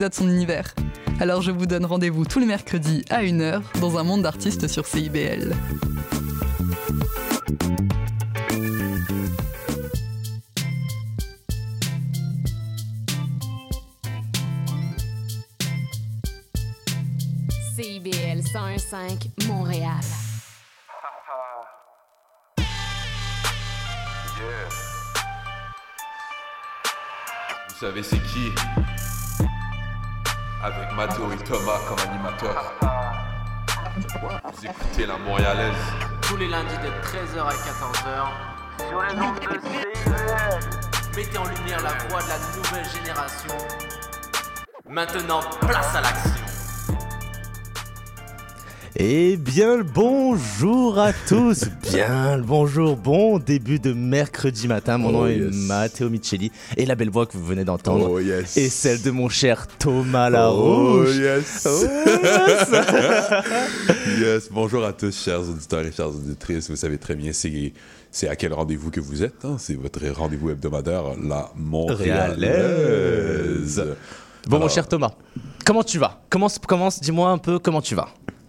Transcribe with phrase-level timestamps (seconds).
[0.00, 0.76] de son univers.
[1.18, 4.86] Alors je vous donne rendez-vous tous les mercredis à 1h dans un monde d'artistes sur
[4.86, 5.56] CIBL.
[17.74, 19.90] CIBL 101.5 Montréal.
[24.38, 24.68] Yeah.
[27.68, 28.52] Vous savez c'est qui?
[30.62, 32.72] Avec Mathéo et Thomas comme animateurs.
[34.52, 35.74] Vous écoutez la Montréalaise.
[36.22, 41.16] tous les lundis de 13h à 14h sur les ondes de CIBL.
[41.16, 43.54] Mettez en lumière la voix de la nouvelle génération.
[44.88, 46.47] Maintenant, place à l'action.
[49.00, 55.10] Eh bien le bonjour à tous, bien le bonjour, bon début de mercredi matin, mon
[55.10, 55.54] Oh, nom est yes.
[55.54, 58.56] Matteo Micheli et la belle voix que vous venez d'entendre Oh, yes.
[58.56, 61.10] est celle de mon cher Thomas Larouche.
[61.10, 61.68] Oh yes.
[61.70, 61.80] Oh,
[62.24, 62.68] yes.
[64.20, 64.48] yes.
[64.50, 66.68] Bonjour à tous, chers auditeurs et chères auditrices.
[66.68, 67.72] Vous savez très bien c'est
[68.10, 69.44] c'est à quel rendez-vous que vous êtes.
[69.44, 69.56] hein?
[69.60, 73.78] C'est votre rendez-vous hebdomadaire, la Montréalaise.
[73.78, 73.96] Réalaise.
[74.48, 75.12] Bon mon cher Thomas,
[75.64, 76.20] comment tu vas?
[76.30, 78.08] Commence, commence, dis-moi un peu comment tu vas?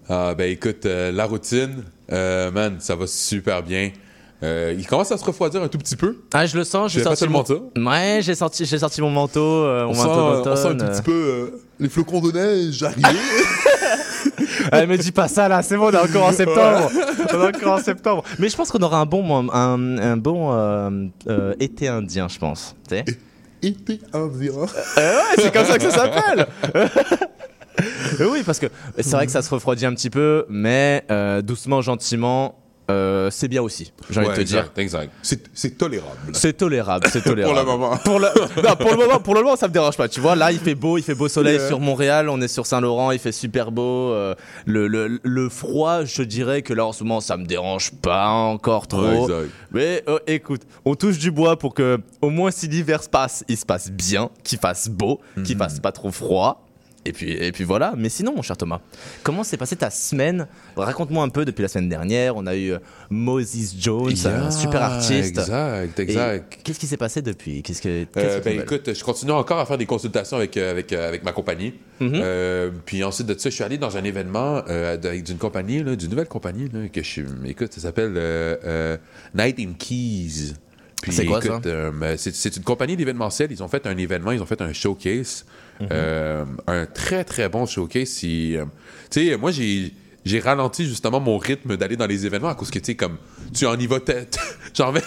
[0.10, 3.92] Ah, ben écoute, euh, la routine, euh, man, ça va super bien.
[4.42, 6.18] Euh, il commence à se refroidir un tout petit peu.
[6.34, 7.46] Ah je le sens, j'ai sorti mon...
[7.46, 7.56] ça?
[7.76, 11.02] Ouais, j'ai sorti, j'ai sorti mon manteau, mon On sent, on sent un tout petit
[11.02, 13.08] peu les flocons de neige arriver.
[14.72, 16.90] Elle me dit pas ça là, c'est bon, on est encore en septembre.
[17.34, 18.24] on est encore en septembre.
[18.40, 20.90] Mais je pense qu'on aura un bon, un, un bon euh,
[21.28, 22.76] euh, été indien, je pense.
[23.62, 24.52] Été indien.
[24.98, 26.48] Euh, ouais, c'est comme ça que ça s'appelle.
[28.20, 28.68] Oui, parce que
[29.00, 32.56] c'est vrai que ça se refroidit un petit peu, mais euh, doucement, gentiment,
[32.92, 33.94] euh, c'est bien aussi.
[34.10, 34.72] J'ai envie de te dire.
[34.78, 35.12] exact.
[35.22, 36.18] C'est, tolérable.
[36.34, 37.54] C'est tolérable, c'est tolérable.
[37.64, 37.98] Pour le moment.
[37.98, 38.28] Pour le,
[38.68, 40.08] non, pour le moment, pour le moment, ça me dérange pas.
[40.10, 41.68] Tu vois, là, il fait beau, il fait beau soleil Yeah.
[41.68, 42.30] sur Montréal.
[42.30, 44.12] On est sur Saint-Laurent, il fait super beau.
[44.12, 44.34] euh,
[44.66, 48.28] le, le, le froid, je dirais que là, en ce moment, ça me dérange pas
[48.28, 49.28] encore trop.
[49.28, 49.46] Ouais.
[49.72, 53.44] Mais euh, écoute, on touche du bois pour que, au moins, si l'hiver se passe,
[53.48, 55.62] il se passe bien, qu'il fasse beau, qu'il Mhm.
[55.64, 56.66] fasse pas trop froid.
[57.10, 57.96] Et puis, et puis voilà.
[57.98, 58.82] Mais sinon, mon cher Thomas,
[59.24, 60.46] comment s'est passée ta semaine?
[60.76, 62.36] Raconte-moi un peu depuis la semaine dernière.
[62.38, 62.78] On a eu euh,
[63.10, 65.40] Moses Jones, un super artiste.
[65.40, 66.60] Exact, exact.
[66.64, 67.64] Qu'est-ce qui s'est passé depuis?
[67.64, 70.56] Qu'est-ce que qu'est-ce Euh, que ben écoute, je continue encore à faire des consultations avec,
[70.56, 71.74] euh, avec, avec ma compagnie.
[72.00, 72.12] Mhm.
[72.14, 76.10] Euh, puis ensuite de ça, je suis allé dans un événement euh, d'une compagnie, d'une
[76.12, 77.26] nouvelle compagnie là, que je suis.
[77.46, 79.00] Écoute, ça s'appelle
[79.34, 80.54] Night in Keys.
[81.08, 83.52] C'est quoi, écoute, euh, ben, c'est une compagnie d'événementiel.
[83.52, 85.46] Ils ont fait un événement, ils ont fait un showcase.
[85.92, 88.10] Euh, un très, très bon showcase.
[88.10, 88.66] Si, euh,
[89.10, 89.52] tu sais, moi.
[90.26, 93.18] J'ai ralenti justement mon rythme d'aller dans les événements à cause que tu sais comme
[93.54, 94.38] tu en y vas tête.
[94.76, 95.02] J'en vais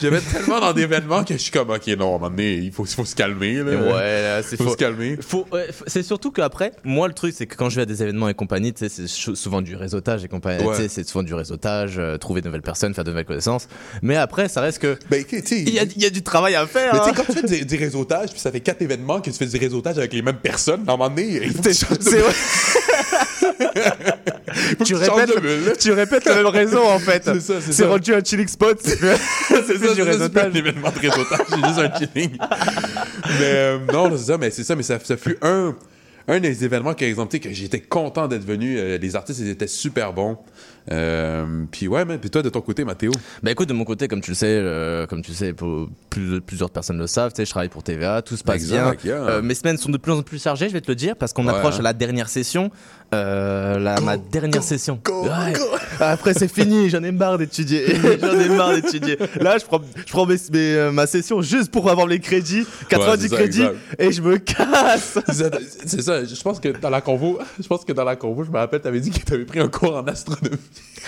[0.00, 2.30] je vais tellement dans des événements que je suis comme OK non à un moment
[2.30, 3.76] donné, il faut, faut se calmer là.
[3.76, 4.70] Ouais, là, c'est faut, faux.
[4.70, 5.16] se calmer.
[5.20, 8.02] Faut- faut- c'est surtout qu'après, moi le truc c'est que quand je vais à des
[8.02, 10.88] événements et compagnie, c'est souvent du réseautage et compagnie, Ouais.
[10.88, 13.68] c'est souvent du réseautage, euh, trouver de nouvelles personnes, faire de nouvelles connaissances.
[14.02, 16.66] Mais après, ça reste que Ben, il y a, il y a du travail à
[16.66, 16.94] faire.
[16.94, 17.12] Mais hein.
[17.14, 19.56] quand tu fais du, du réseautage, puis ça fait quatre événements que tu fais du
[19.58, 21.68] réseautage avec les mêmes personnes, à un moment donné, il faut que
[22.02, 22.08] tu
[24.84, 25.72] tu, répètes, bulle.
[25.78, 27.22] tu répètes le même réseau en fait.
[27.24, 28.78] C'est c'est C'est rendu un chilling spot.
[28.82, 29.16] C'est C'est
[29.48, 30.52] c'est ça, c'est du c'est réseautage.
[30.52, 32.36] un événement de réseautage, c'est juste un chilling.
[33.40, 35.74] mais euh, non, c'est ça, mais c'est ça, mais ça, ça fut un,
[36.28, 38.78] un des événements que, exemple, que j'étais content d'être venu.
[38.78, 40.38] euh, les artistes, ils étaient super bons.
[40.92, 43.10] Euh, puis ouais, mais puis toi, de ton côté, Mathéo?
[43.42, 45.88] Bah écoute, de mon côté, comme tu le sais, euh, comme tu le sais, pour-
[46.10, 49.02] plus- plusieurs personnes le savent, tu sais, je travaille pour TVA, tout se passe Exact,
[49.02, 49.14] bien.
[49.16, 49.22] yeah.
[49.24, 51.32] Euh, mes semaines sont de plus en plus chargées, je vais te le dire, parce
[51.32, 51.82] qu'on Ouais, approche hein.
[51.82, 52.70] la dernière session,
[53.14, 55.00] euh, la, ma dernière session.
[55.04, 55.52] go, Ouais.
[55.52, 55.64] go.
[56.00, 57.84] Après c'est fini, j'en ai marre d'étudier,
[58.20, 59.18] j'en ai marre d'étudier.
[59.40, 62.64] Là, je prends, je prends mes- mes, euh, ma session juste pour avoir les crédits,
[62.88, 63.76] 90 c'est ça, crédits, exact.
[63.98, 65.18] et je me casse.
[65.26, 65.50] C'est ça,
[65.86, 68.50] c'est ça, je pense que dans la convo, je pense que dans la convo, je
[68.50, 70.56] me rappelle, t'avais dit que t'avais pris un cours en astronomie.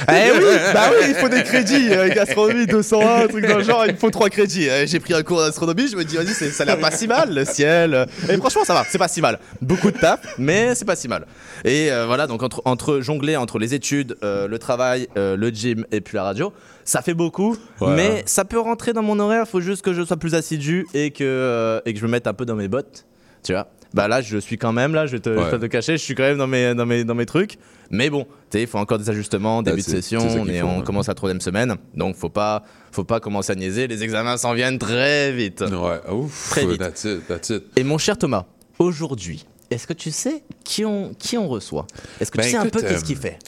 [0.09, 1.89] Eh oui, bah oui, il faut des crédits.
[1.91, 4.69] Euh, gastronomie 201, un truc dans le genre, il me faut trois crédits.
[4.69, 7.09] Euh, J'ai pris un cours d'astronomie, je me dis, vas-y, ça a l'air pas si
[7.09, 8.07] mal, le ciel.
[8.31, 9.41] Et franchement, ça va, c'est pas si mal.
[9.61, 11.27] Beaucoup de taf, mais c'est pas si mal.
[11.65, 15.49] Et euh, voilà, donc entre, entre jongler entre les études, euh, le travail, euh, le
[15.51, 16.53] gym et puis la radio,
[16.85, 17.95] ça fait beaucoup, Ouais.
[17.97, 21.11] mais ça peut rentrer dans mon horaire, faut juste que je sois plus assidu et
[21.11, 23.05] que, euh, et que je me mette un peu dans mes bottes,
[23.43, 23.67] tu vois.
[23.95, 26.03] Bah là, je suis quand même là, je vais te, je vais te cacher, je
[26.03, 27.57] suis quand même dans mes, dans mes, dans mes trucs.
[27.91, 30.79] Mais bon, il faut encore des ajustements, début de session, on, qu'il est- faut, on
[30.81, 30.85] ouais.
[30.85, 32.63] commence la troisième semaine, donc faut pas,
[32.93, 35.63] faut pas commencer à niaiser, les examens s'en viennent très vite.
[35.63, 36.51] Ouais, ouf.
[36.51, 36.79] Très vite.
[36.81, 37.65] That's it, that's it.
[37.77, 38.45] Et mon cher Thomas,
[38.79, 41.87] aujourd'hui, est-ce que tu sais qui on, qui on reçoit?
[42.21, 43.39] Est-ce que Ben, tu sais un peu qu'est-ce euh, qu'il fait?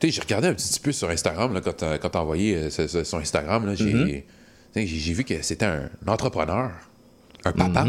[0.00, 2.54] Tu sais, j'ai regardé un petit peu sur Instagram, là, quand t'as quand t'as envoyé
[2.56, 4.24] euh, ce- ce- son Instagram, j'ai
[4.74, 6.70] j'ai vu que c'était un entrepreneur,
[7.44, 7.86] un papa,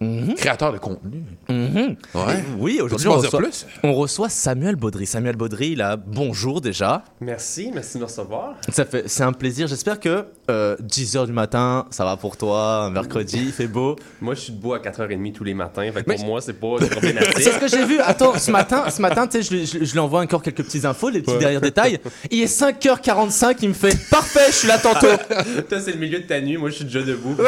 [0.00, 0.34] Mhm.
[0.34, 1.22] créateur de contenu.
[1.48, 1.96] Mhm.
[2.14, 2.44] Ouais.
[2.58, 3.66] Oui, aujourd'hui, on reçoit, plus?
[3.82, 5.06] on reçoit Samuel Baudry.
[5.06, 7.02] Samuel Baudry, là, bonjour déjà.
[7.20, 8.54] Merci, merci de me recevoir.
[8.68, 9.66] Ça fait, c'est un plaisir.
[9.68, 12.84] J'espère que euh, 10h du matin, ça va pour toi.
[12.84, 13.96] Un mercredi, il fait beau.
[14.20, 15.82] Moi, je suis debout à 4h30 tous les matins.
[15.92, 17.42] Fait que Mais- pour moi, c'est pas une C'est problématique.
[17.42, 17.98] ce que j'ai vu.
[18.00, 20.62] Attends, ce matin, ce matin, tu sais, je, lui- je, je lui envoie encore quelques
[20.62, 21.98] petites infos, les petits derrière détails.
[22.30, 25.06] Il est 5h45, il me fait parfait, je suis là tantôt.
[25.68, 26.56] Toi, c'est le milieu de ta nuit.
[26.58, 27.34] Moi, je suis déjà debout.
[27.34, 27.46] comme,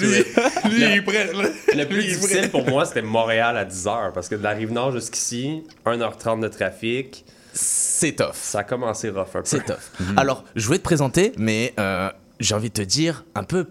[0.00, 0.26] it.
[0.72, 1.19] Lui, il est prêt.
[1.24, 1.48] Là.
[1.76, 4.12] Le plus difficile pour moi, c'était Montréal à 10h.
[4.12, 8.34] Parce que de la rive nord jusqu'ici, 1h30 de trafic, C'est tough.
[8.34, 9.44] ça a commencé rough un peu.
[9.44, 9.76] C'est tough.
[10.16, 13.66] Alors, je voulais te présenter, mais euh, j'ai envie de te dire un peu.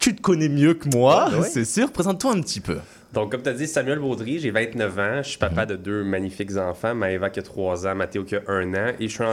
[0.00, 1.48] Tu te connais mieux que moi, Ouais, ouais.
[1.48, 1.92] c'est sûr.
[1.92, 2.78] Présente-toi un petit peu.
[3.12, 5.22] Donc, comme tu as dit, Samuel Baudry, j'ai 29 ans.
[5.22, 6.94] Je suis papa de deux magnifiques enfants.
[6.94, 8.92] Maëva qui a 3 ans, Mathéo qui a 1 an.
[8.98, 9.24] Et je suis?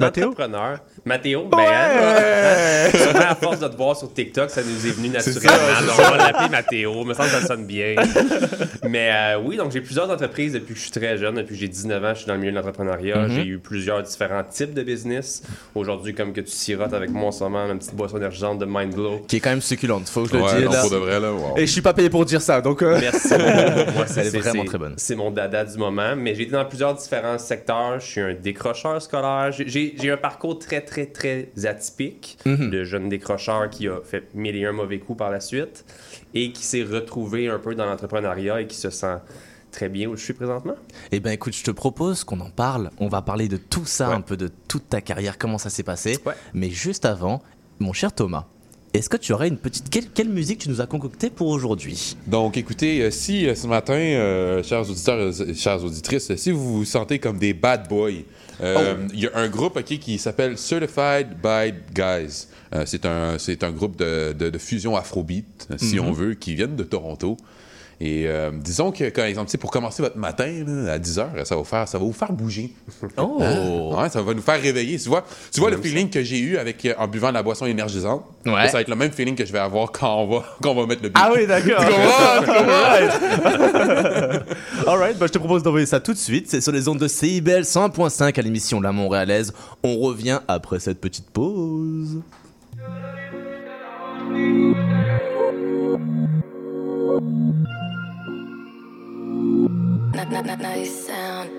[0.00, 0.78] Entrepreneur.
[1.04, 5.08] Mathéo, ben, hein, sûrement à force de te voir sur TikTok, ça nous est venu
[5.08, 5.92] naturellement.
[5.98, 7.04] On va l'appeler Mathéo.
[7.04, 7.94] me semble que ça sonne bien.
[8.88, 11.36] Mais euh, oui, donc j'ai plusieurs entreprises depuis que je suis très jeune.
[11.36, 13.28] Depuis que j'ai 19 ans, je suis dans le milieu de l'entrepreneuriat.
[13.28, 15.42] J'ai eu plusieurs différents types de business.
[15.74, 18.66] Aujourd'hui, comme que tu sirotes avec moi en ce moment, une petite boisson énergisante de
[18.66, 19.20] Mindglow.
[19.28, 20.64] Qui est quand même succulente, faut que je le Ouais, dise.
[20.66, 20.80] non, là.
[20.80, 21.32] pour de vrai, là.
[21.32, 21.56] wow.
[21.56, 22.82] Et je suis pas payé pour dire ça, donc.
[22.82, 23.28] euh, Merci.
[23.30, 23.38] Moi,
[24.06, 24.94] c'est Elle est c'est- vraiment très bonne.
[24.96, 26.14] C'est mon dada du moment.
[26.16, 28.00] Mais j'ai été dans plusieurs différents secteurs.
[28.00, 29.50] Je suis un décrocheur scolaire.
[29.70, 32.70] J'ai- un parcours très, très, très atypique Mhm.
[32.70, 35.84] de jeune décrocheur qui a fait mille et un mauvais coups par la suite
[36.34, 39.16] et qui s'est retrouvé un peu dans l'entrepreneuriat et qui se sent
[39.70, 40.74] très bien où je suis présentement.
[41.12, 42.90] Eh ben écoute, je te propose qu'on en parle.
[42.98, 44.14] On va parler de tout ça, Ouais.
[44.16, 46.18] un peu de toute ta carrière, comment ça s'est passé.
[46.26, 46.34] Ouais.
[46.54, 47.40] Mais juste avant,
[47.78, 48.46] mon cher Thomas,
[48.92, 49.88] est-ce que tu aurais une petite.
[49.88, 52.16] Quelle, quelle musique tu nous as concocté pour aujourd'hui?
[52.26, 56.84] Donc, écoutez, euh, si euh, ce matin, euh, chers auditeurs, chères auditrices, si vous vous
[56.84, 58.10] sentez comme des bad boys,
[58.62, 62.48] euh, il y a un groupe qui s'appelle Certified by Guys.
[62.74, 66.84] Euh, c'est un, groupe de, de, de fusion afrobeat, si on veut, qui viennent de
[66.84, 67.36] Toronto.
[68.02, 71.56] Et euh, disons que, par exemple, pour commencer votre matin là, à 10h, ça va,
[71.56, 72.72] vous faire, ça va vous faire bouger.
[73.18, 74.98] Oh Ouais, ça va nous faire réveiller.
[74.98, 77.42] Tu vois, tu vois le feeling que j'ai eu avec, euh, en buvant de la
[77.42, 78.24] boisson énergisante?
[78.46, 78.68] Ouais.
[78.68, 80.80] Ça va être le même feeling que je vais avoir quand on va, quand on
[80.80, 81.18] va mettre le beat.
[81.20, 81.80] Ah oui, d'accord.
[82.80, 83.12] Alright,
[84.86, 86.48] Alright, bah, je te propose d'envoyer ça tout de suite.
[86.48, 89.52] C'est sur les ondes de CIBL 101.5 à l'émission La Montréalaise.
[89.82, 92.22] On revient après cette petite pause.
[100.60, 101.50] Nice sound.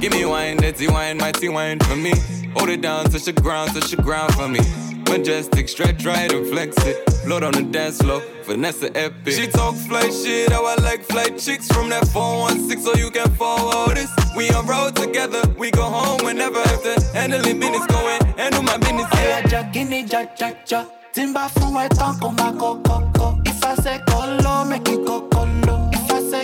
[0.00, 2.12] Give me wine, dirty wine, mighty wine for me.
[2.56, 4.60] Hold it down, touch the ground, touch the ground for me.
[5.08, 6.96] Majestic, stretch right and flex it.
[7.24, 9.32] Float on the dance floor, finesse the epic.
[9.32, 13.30] She talk flight shit, how I like flight chicks from that 416, so you can
[13.36, 14.10] follow this.
[14.36, 19.06] We on road together, we go home whenever after handling business, going handle my business.
[19.12, 23.64] Ella ya guinea ja ja ja Timba fue tan con ma co co co If
[23.64, 25.33] I say colo make you go colo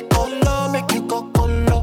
[0.00, 1.79] fẹ́ kó lọ bẹ́ẹ̀ kí n kọ́ kó lọ.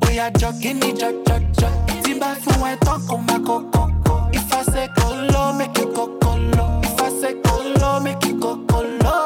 [0.00, 1.68] Bóyá jọ kí ni jọjọjọ.
[2.04, 4.16] Tí bá fún my tán kó máa kó kọ́kọ́.
[4.38, 6.64] Ìfàsẹ́ kó lọ bẹ́ẹ̀ kí n kọ́ kó lọ.
[6.86, 9.16] Ìfàsẹ́ kó lọ bẹ́ẹ̀ kí n kọ́ kó lọ.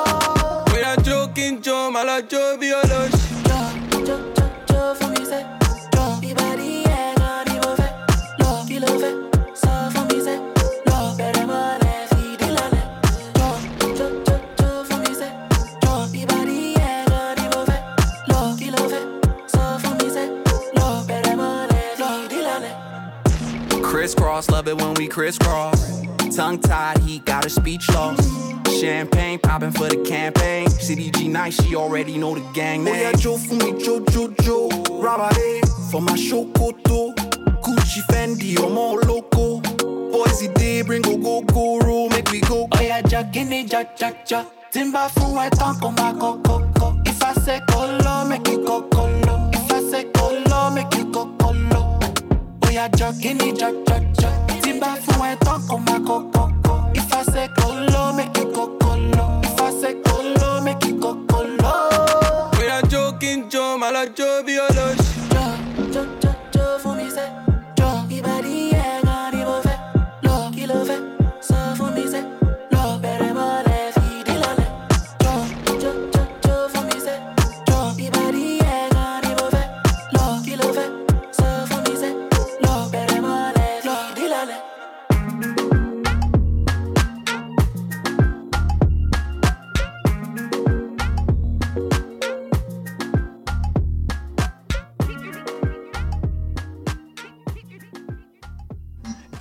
[0.71, 2.17] Bóyá jó kí n jó, màá lọ
[24.39, 26.37] Crisscross, love it when we crisscross.
[26.37, 28.23] Tongue tied, he got a speech lost.
[28.81, 30.69] Champagne popping for the campaign.
[30.69, 33.17] CDG nice, she already know the gang Oh yeah, name.
[33.19, 34.69] Joe for me, Joe, Joe, Joe.
[35.03, 37.15] Rabade for my show koto.
[37.65, 39.61] Gucci Fendi, I'm all loco.
[40.13, 42.69] Boise day, bring go go go roll, make we go.
[42.71, 44.47] Oh yeah, Jack in it, Jack, Jack, Jack.
[44.73, 46.97] Timba fu I talk on my go go go.
[47.05, 48.83] If I say colo, make you go
[52.79, 54.35] a jock, give me jock, jock, jock.
[54.63, 56.49] Timba fún ẹ tán kò máa kókó.
[56.95, 59.41] If I say kolo, make it kokolo.
[59.45, 61.73] If I say kolo, make it kokolo.
[62.59, 64.38] We are joking, Joe, my lord, Joe.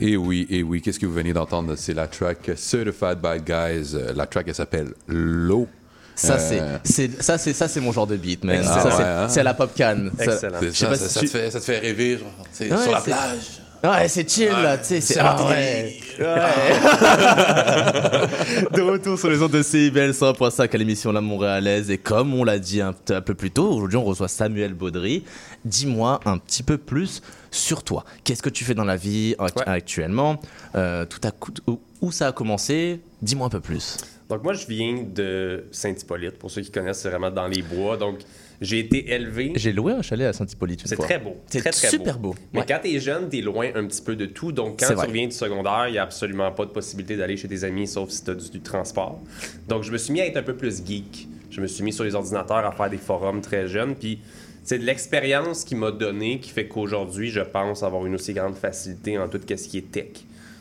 [0.09, 1.73] Et oui, et oui, qu'est-ce que vous venez d'entendre?
[1.75, 3.95] C'est la track Certified by Guys.
[4.15, 5.67] La track, elle s'appelle Low.
[6.15, 8.63] Ça, Euh, c'est, c'est, ça, c'est, ça, c'est mon genre de beat, man.
[8.63, 9.27] Ça, c'est, hein?
[9.29, 10.07] c'est à la pop can.
[10.17, 10.57] Ça- Excellent.
[10.61, 12.17] C'est Je sais ça, pas ça, si ça tu- te fait, ça te fait rêver,
[12.17, 13.61] genre, Ouais, sur la c'est- plage.
[13.83, 15.01] Ouais, c'est chill, là, tu sais.
[15.01, 15.97] C'est, ah, ouais.
[16.19, 16.25] Ouais.
[18.73, 21.91] de retour sur les ondes de CIBL 100.5 à l'émission La Montréalaise.
[21.91, 25.23] Et comme on l'a dit un, peu plus tôt, aujourd'hui, on reçoit Samuel Baudry.
[25.63, 28.03] Dis-moi un petit peu plus sur toi.
[28.23, 30.39] Qu'est-ce que tu fais dans la vie actuellement?
[30.75, 32.99] Euh, Tout à coup, où, où ça a commencé?
[33.21, 33.97] Dis-moi un peu plus.
[34.29, 36.39] Donc, moi, je viens de Saint-Hippolyte.
[36.39, 37.95] Pour ceux qui connaissent, c'est vraiment dans les bois.
[37.95, 38.19] Donc,
[38.61, 39.53] j'ai été élevé.
[39.55, 41.35] J'ai loué un chalet à Saint-Hippolyte C'est très beau.
[41.47, 42.33] C'est très, très super beau.
[42.53, 42.65] Mais Ouais.
[42.67, 44.51] quand t'es jeune, t'es loin un petit peu de tout.
[44.51, 45.07] Donc, quand tu vrai.
[45.07, 48.09] reviens du secondaire, il n'y a absolument pas de possibilité d'aller chez tes amis, sauf
[48.09, 49.21] si t'as du, du transport.
[49.67, 51.27] Donc, je me suis mis à être un peu plus geek.
[51.51, 53.95] Je me suis mis sur les ordinateurs à faire des forums très jeunes.
[53.95, 54.19] Puis,
[54.63, 58.55] c'est de l'expérience qui m'a donné qui fait qu'aujourd'hui, je pense avoir une aussi grande
[58.55, 60.07] facilité en tout ce qui est tech.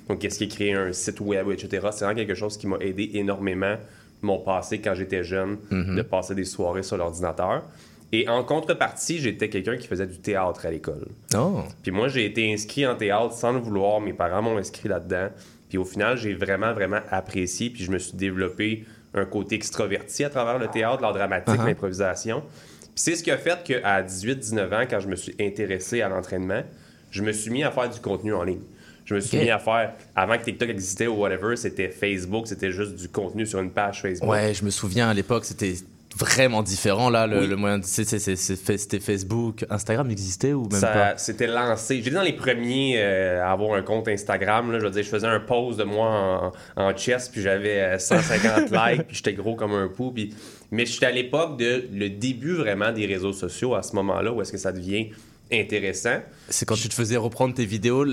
[0.09, 1.89] Donc, qu'est-ce qui est créer un site web, etc.
[1.93, 3.77] C'est vraiment quelque chose qui m'a aidé énormément
[4.23, 7.65] mon passé quand j'étais jeune, de passer des soirées sur l'ordinateur.
[8.13, 11.09] Et en contrepartie, j'étais quelqu'un qui faisait du théâtre à l'école.
[11.37, 11.63] Oh.
[11.83, 14.01] Puis moi, j'ai été inscrit en théâtre sans le vouloir.
[14.01, 15.29] Mes parents m'ont inscrit là-dedans.
[15.69, 17.71] Puis au final, j'ai vraiment, vraiment apprécié.
[17.71, 18.85] Puis je me suis développé
[19.15, 21.67] un côté extraverti à travers le théâtre, l'art dramatique, Uh-huh.
[21.67, 22.43] l'improvisation.
[22.81, 26.09] Puis c'est ce qui a fait qu'à 18-19 ans, quand je me suis intéressé à
[26.09, 26.63] l'entraînement,
[27.11, 28.61] je me suis mis à faire du contenu en ligne.
[29.05, 32.73] Je me suis mis à faire, avant que TikTok existait ou whatever, c'était Facebook, c'était
[32.73, 34.29] juste du contenu sur une page Facebook.
[34.31, 35.75] Ouais, je me souviens à l'époque, c'était
[36.17, 37.27] vraiment différent là.
[37.27, 37.47] Le, Oui.
[37.47, 41.19] le moyen, c'était Facebook, Instagram existait ou même Ça pas?
[41.19, 41.97] s'était lancé.
[42.03, 44.73] J'étais dans les premiers euh, à avoir un compte Instagram.
[44.73, 47.81] Là, je veux dire, je faisais un pose de moi en, en chest, puis j'avais
[47.83, 50.13] euh, 150 likes, puis j'étais gros comme un pou.
[50.13, 50.35] Puis...
[50.71, 54.41] Mais j'étais à l'époque de le début vraiment des réseaux sociaux à ce moment-là, où
[54.43, 55.11] est-ce que ça devient
[55.53, 56.19] intéressant.
[56.49, 58.05] C'est quand tu te faisais reprendre tes vidéos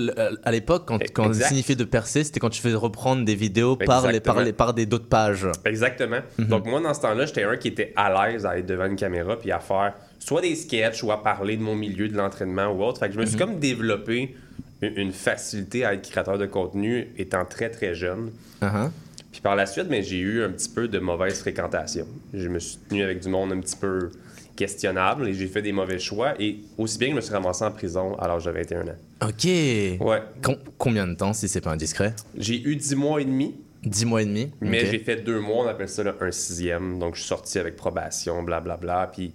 [0.44, 4.10] à l'époque, quand, quand signifiait de percer, c'était quand tu faisais reprendre des vidéos par
[4.10, 5.46] les, par les, par des d'autres pages.
[5.64, 6.20] Exactement.
[6.38, 8.96] Donc, moi, dans ce temps-là, j'étais un qui était à l'aise à être devant une
[8.96, 12.66] caméra puis à faire soit des sketchs ou à parler de mon milieu, de l'entraînement
[12.68, 13.00] ou autre.
[13.00, 14.34] Fait que je me suis comme développé
[14.80, 18.30] une une facilité à être créateur de contenu étant très, très jeune.
[18.60, 18.90] Uh-huh.
[19.32, 22.06] Puis par la suite, ben, j'ai eu un petit peu de mauvaise fréquentation.
[22.32, 24.10] Je me suis tenu avec du monde un petit peu
[24.56, 26.34] questionnable et j'ai fait des mauvais choix.
[26.40, 28.96] Et aussi bien que je me suis ramassé en prison à l'âge de 21 ans.
[29.22, 29.44] Ok.
[29.44, 30.22] Ouais.
[30.42, 32.14] Com- combien de temps, si c'est pas indiscret?
[32.36, 34.50] J'ai eu 10 mois et demi, 10 mois et demi?
[34.60, 36.98] Mais j'ai fait deux mois, on appelle ça là, un sixième.
[36.98, 39.10] Donc je suis sorti avec probation, blablabla.
[39.12, 39.32] Puis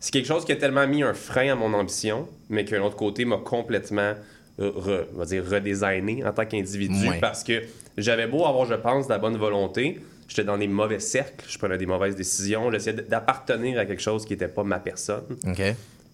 [0.00, 2.96] c'est quelque chose qui a tellement mis un frein à mon ambition, mais qu'un autre
[2.96, 4.14] côté m'a complètement
[4.60, 7.18] euh, re- on va dire redesigné en tant qu'individu Ouais.
[7.20, 7.62] parce que
[7.96, 9.98] j'avais beau avoir, je pense, de la bonne volonté.
[10.32, 14.24] J'étais dans des mauvais cercles, je prenais des mauvaises décisions, j'essayais d'appartenir à quelque chose
[14.24, 15.24] qui n'était pas ma personne.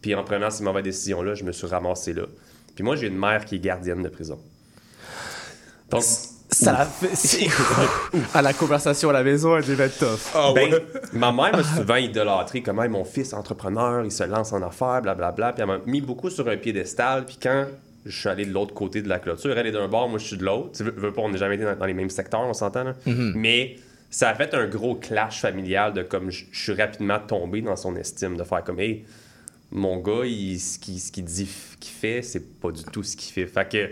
[0.02, 2.22] Puis en prenant ces mauvaises décisions-là, je me suis ramassé là.
[2.74, 4.40] Puis moi, j'ai une mère qui est gardienne de prison.
[5.88, 6.02] Donc,
[6.50, 7.46] Ça l'a fait.
[8.34, 10.34] à la conversation à la maison, elle devait être tough.
[10.52, 10.80] Ben,
[11.12, 14.62] ma mère m'a souvent idolâtré comme Hey, mon fils est entrepreneur, il se lance en
[14.62, 15.52] affaires, blablabla.
[15.52, 17.24] Puis elle m'a mis beaucoup sur un piédestal.
[17.24, 17.66] Puis quand
[18.04, 20.24] je suis allé de l'autre côté de la clôture, elle est d'un bord, moi je
[20.26, 20.72] suis de l'autre.
[20.76, 22.82] Tu veux, veux pas, on n'a jamais été dans, dans les mêmes secteurs, on s'entend
[22.82, 22.94] là.
[23.06, 23.76] Mais
[24.10, 27.94] ça a fait un gros clash familial de comme je suis rapidement tombé dans son
[27.96, 29.04] estime, de faire comme Hey,
[29.70, 31.48] mon gars, il- ce qu'il ce qu'il dit
[31.78, 33.46] qu'il fait, c'est pas du tout ce qu'il fait.
[33.46, 33.90] Fait que,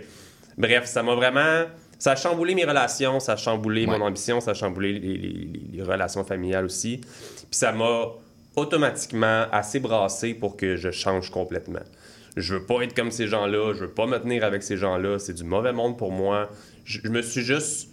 [0.57, 1.65] bref, ça m'a vraiment.
[1.99, 5.17] Ça a chamboulé mes relations, ça a chamboulé mon ambition, ça a chamboulé les, les-
[5.17, 6.97] les- les relations familiales aussi.
[6.99, 8.05] Puis ça m'a
[8.55, 11.79] automatiquement assez brassé pour que je change complètement.
[12.35, 15.19] Je veux pas être comme ces gens-là, je veux pas me tenir avec ces gens-là,
[15.19, 16.49] c'est du mauvais monde pour moi.
[16.85, 17.89] Je, je me suis juste.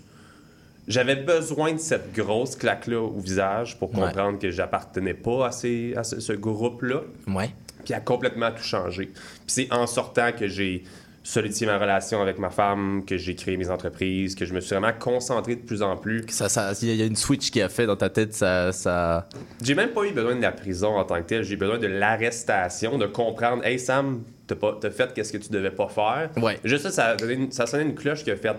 [0.86, 4.00] J'avais besoin de cette grosse claque-là au visage pour Ouais.
[4.02, 7.50] comprendre que j'appartenais pas à, ces- à ce- ce groupe-là Ouais.
[7.84, 9.06] puis a complètement tout changé.
[9.06, 9.14] Puis
[9.46, 10.84] c'est en sortant que j'ai
[11.26, 14.74] solidifié ma relation avec ma femme, que j'ai créé mes entreprises, que je me suis
[14.76, 16.22] vraiment concentré de plus en plus.
[16.28, 19.26] Ça, ça, il y a- une switch qui a fait dans ta tête, ça, ça.
[19.62, 21.86] J'ai même pas eu besoin de la prison en tant que telle, j'ai besoin de
[21.86, 26.28] l'arrestation, de comprendre, hey Sam, t'as pas, t'as fait qu'est-ce que tu devais pas faire.
[26.36, 26.58] Ouais.
[26.62, 27.16] Juste ça,
[27.50, 28.52] ça sonné une cloche qui a fait,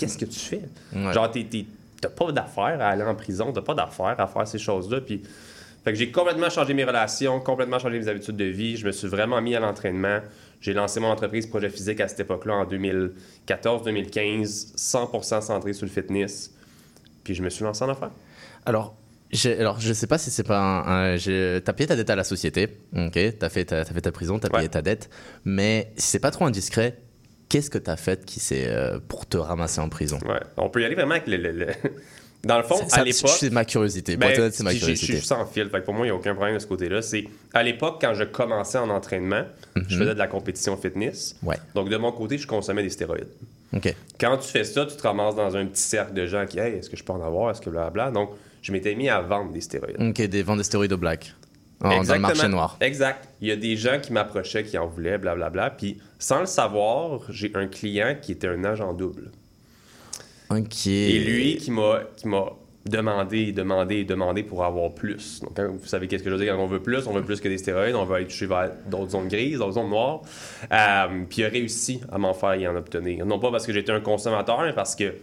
[0.00, 0.62] qu'est-ce que tu fais?
[0.94, 1.12] Ouais.
[1.12, 1.30] Genre,
[2.00, 5.22] t'as pas d'affaires à aller en prison, t'as pas d'affaires à faire ces choses-là, puis
[5.84, 8.76] Fait que j'ai complètement changé mes relations, complètement changé mes habitudes de vie.
[8.76, 10.18] Je me suis vraiment mis à l'entraînement.
[10.60, 15.90] J'ai lancé mon entreprise Projet Physique à cette époque-là en 2014-2015, 100% centré sur le
[15.90, 16.50] fitness.
[17.24, 18.10] Puis je me suis lancé en affaires.
[18.66, 18.94] Alors,
[19.58, 21.14] alors, je sais pas si c'est pas un.
[21.14, 23.18] un- t'as payé ta dette à la société, ok?
[23.38, 24.58] T'as fait, ta- t'as fait ta prison, t'as Ouais.
[24.58, 25.08] payé ta dette.
[25.44, 26.98] Mais si c'est pas trop indiscret,
[27.50, 30.18] qu'est-ce que t'as fait qui c'est euh, pour te ramasser en prison?
[30.26, 30.40] Ouais.
[30.56, 31.36] On peut y aller vraiment avec le.
[31.36, 31.66] le- le-
[32.42, 33.28] Dans le fond, ça- à l'époque.
[33.38, 34.16] C'est ma curiosité.
[34.16, 35.16] Ben, honnête, c'est ma je- je- curiosité.
[35.18, 35.68] suis sans fil.
[35.68, 37.02] Fait que pour moi, il n'y a aucun problème de ce côté-là.
[37.02, 39.42] C'est à l'époque, quand je commençais en entraînement,
[39.76, 41.36] je faisais de la compétition fitness.
[41.42, 41.48] Mhm.
[41.50, 41.56] Ouais.
[41.74, 43.28] Donc, de mon côté, je consommais des stéroïdes.
[43.74, 43.94] Ok.
[44.18, 46.76] Quand tu fais ça, tu te ramasses dans un petit cercle de gens qui, hey,
[46.78, 47.50] est-ce que je peux en avoir?
[47.50, 48.10] Est-ce que blablabla?
[48.10, 48.30] Donc,
[48.62, 50.00] je m'étais mis à vendre des stéroïdes.
[50.00, 51.34] Ok, des ventes de stéroïdes au black.
[51.82, 52.76] En- dans le marché noir.
[52.80, 53.28] Exact.
[53.40, 55.70] Il y a des gens qui m'approchaient, qui en voulaient, blablabla.
[55.70, 59.30] Puis, sans le savoir, j'ai un client qui était un agent double.
[60.50, 60.86] Ok.
[60.88, 62.46] Et lui qui m'a qui m'a
[62.86, 65.40] demandé, demandé, demandé pour avoir plus.
[65.40, 67.22] Donc, quand vous savez qu'est-ce que je veux dire, quand on veut plus, on veut
[67.22, 70.22] plus que des stéroïdes, on va aller toucher vers d'autres zones grises, d'autres zones noires.
[70.72, 73.24] Euh, puis il a réussi à m'en faire et en obtenir.
[73.26, 75.14] Non pas parce que j'étais un consommateur, mais parce que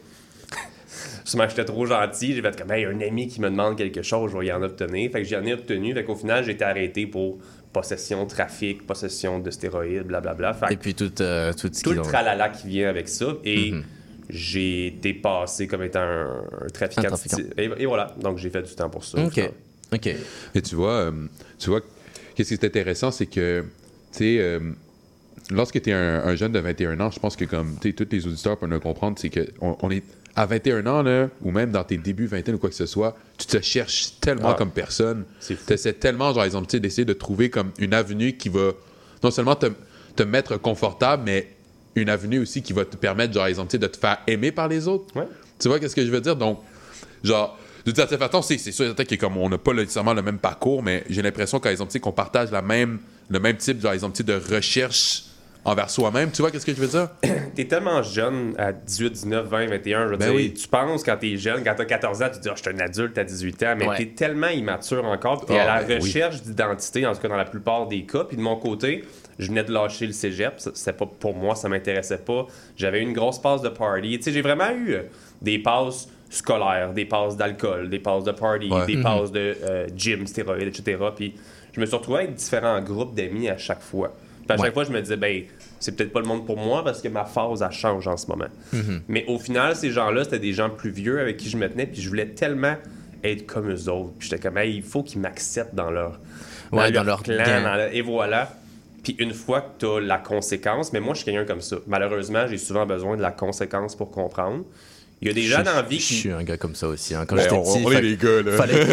[1.27, 2.33] Souvent, j'étais trop gentil.
[2.33, 4.63] J'ai fait comme, hey, un ami qui me demande quelque chose, je vais y en
[4.63, 5.11] obtenir.
[5.11, 5.93] Fait que j'en ai obtenu.
[5.93, 7.37] Fait qu'au final, j'ai été arrêté pour
[7.73, 10.53] possession, trafic, possession de stéroïdes, blablabla.
[10.53, 13.09] Fait que Et puis tout, euh, tout ce tout qui le tralala qui vient avec
[13.09, 13.33] ça.
[13.43, 13.83] Et Mhm.
[14.29, 17.09] j'ai été passé comme étant un, un trafiquant.
[17.13, 18.15] Un Et, et voilà.
[18.21, 19.19] Donc, j'ai fait du temps pour ça.
[19.19, 19.51] Ok.
[19.93, 20.07] Ok.
[20.55, 21.11] Et tu vois, euh,
[21.59, 21.81] tu vois,
[22.35, 23.63] qu'est-ce qui est intéressant, c'est que,
[24.13, 24.59] tu sais, euh,
[25.51, 27.93] lorsque tu es un, un jeune de 21 ans, je pense que comme, tu sais,
[27.93, 30.03] tous les auditeurs peuvent le comprendre, c'est que on, on est
[30.37, 33.17] à 21 ans, là, ou même dans tes débuts vingtaine ou quoi que ce soit,
[33.39, 34.53] tu te cherches tellement Ah.
[34.53, 35.25] comme personne.
[35.45, 38.71] Tu essaies tellement, genre, exemple, d'essayer de trouver comme une avenue qui va
[39.23, 39.65] non seulement te,
[40.15, 41.49] te mettre confortable, mais
[41.95, 44.87] une avenue aussi qui va te permettre, genre, exemple, de te faire aimer par les
[44.87, 45.07] autres.
[45.15, 45.27] Ouais.
[45.59, 46.35] Tu vois, qu'est-ce que je veux dire?
[46.35, 46.59] Donc,
[47.23, 50.83] genre, de certaine façon, c'est sûr que comme on n'a pas nécessairement le même parcours,
[50.83, 54.39] mais j'ai l'impression, par exemple, qu'on partage la même, le même type, genre, exemple, de
[54.53, 55.23] recherche
[55.65, 56.31] envers soi-même.
[56.31, 57.09] Tu vois, qu'est-ce que je veux dire?
[57.55, 60.05] T'es tellement jeune à 18, 19, 20, 21.
[60.05, 60.53] Je veux Ben dire, oui.
[60.53, 62.71] tu penses quand t'es jeune, quand t'as 14 ans, tu te dis, Ah, je suis
[62.71, 63.97] un adulte à 18 ans, mais Ouais.
[63.97, 65.45] t'es tellement immature encore.
[65.45, 66.07] T'es Ah, à la ben oui.
[66.07, 68.23] recherche d'identité, en tout cas dans la plupart des cas.
[68.23, 69.03] Puis de mon côté,
[69.39, 70.53] je venais de lâcher le cégep.
[70.57, 72.45] C'était pas pour moi, ça m'intéressait pas.
[72.77, 74.17] J'avais eu une grosse passe de party.
[74.17, 75.01] Tu sais, j'ai vraiment eu euh,
[75.41, 78.85] des passes scolaires, des passes d'alcool, des passes de party, Ouais.
[78.85, 80.97] des passes de euh, gym, stéroïdes, etc.
[81.15, 81.33] Puis
[81.73, 84.13] je me suis retrouvé avec différents groupes d'amis à chaque fois.
[84.47, 85.43] Puis à chaque fois, je me disais, ben,
[85.79, 88.27] c'est peut-être pas le monde pour moi parce que ma phase, elle change en ce
[88.27, 88.47] moment.
[89.07, 91.85] Mais au final, ces gens-là, c'était des gens plus vieux avec qui je me tenais,
[91.85, 92.75] puis je voulais tellement
[93.23, 94.13] être comme eux autres.
[94.19, 96.19] Puis j'étais comme, hey, il faut qu'ils m'acceptent dans leur,
[96.71, 97.37] Ouais, dans leur clan.
[97.37, 97.63] gang.
[97.63, 98.53] dans leur- Et voilà.
[99.03, 101.77] Puis une fois que tu as la conséquence, mais moi, je suis quelqu'un comme ça.
[101.87, 104.65] Malheureusement, j'ai souvent besoin de la conséquence pour comprendre.
[105.21, 106.13] Il y a des gens dans la vie Je qui.
[106.13, 107.15] suis un gars comme ça aussi.
[107.15, 107.25] hein.
[107.27, 108.51] Quand Ben, j'étais petit, on est fallait, les là.
[108.57, 108.85] fallait,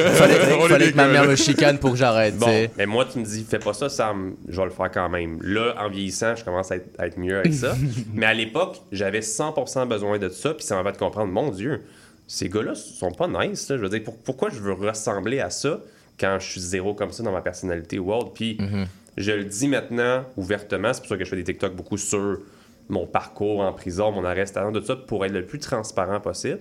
[0.68, 2.36] fallait- que ma mère me chicane pour que j'arrête.
[2.38, 2.46] Bon,
[2.78, 5.38] mais moi, tu me dis, fais pas ça, Sam, je vais le faire quand même.
[5.42, 7.76] Là, en vieillissant, je commence à être, à être mieux avec ça.
[8.14, 11.82] mais à l'époque, j'avais 100% besoin de ça, puis ça m'a fait comprendre, mon Dieu,
[12.26, 13.68] ces gars-là sont pas nice.
[13.68, 13.76] là.
[13.76, 15.78] Je veux dire, pour- pourquoi je veux ressembler à ça
[16.18, 18.28] quand je suis zéro comme ça dans ma personnalité world?
[18.34, 18.56] Puis,
[19.18, 22.38] je le dis maintenant ouvertement, c'est pour ça que je fais des TikTok beaucoup sur
[22.88, 26.60] mon parcours en prison, mon arrestation, tout ça, pour être le plus transparent possible.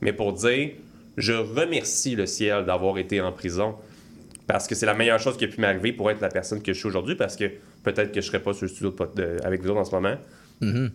[0.00, 0.70] Mais pour dire,
[1.16, 3.74] je remercie le ciel d'avoir été en prison
[4.46, 6.72] parce que c'est la meilleure chose qui a pu m'arriver pour être la personne que
[6.72, 7.14] je suis aujourd'hui.
[7.14, 7.44] Parce que
[7.84, 9.84] peut-être que je serais pas sur le studio de pod- de- avec vous autres en
[9.84, 10.16] ce moment.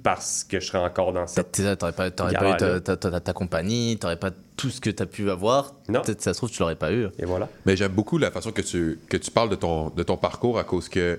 [0.04, 1.52] Parce que je serais encore dans cette.
[1.52, 4.70] Peut-être t'aurais pas, t'aurais Galère, pas eu ta, ta- ta- ta compagnie, t'aurais pas tout
[4.70, 5.74] ce que t'as pu avoir.
[5.90, 6.02] Non.
[6.02, 7.08] Peut-être ça se trouve tu l'aurais pas eu.
[7.18, 7.50] Et voilà.
[7.66, 10.60] Mais j'aime beaucoup la façon que tu, que tu parles de ton, de ton parcours
[10.60, 11.18] à cause que,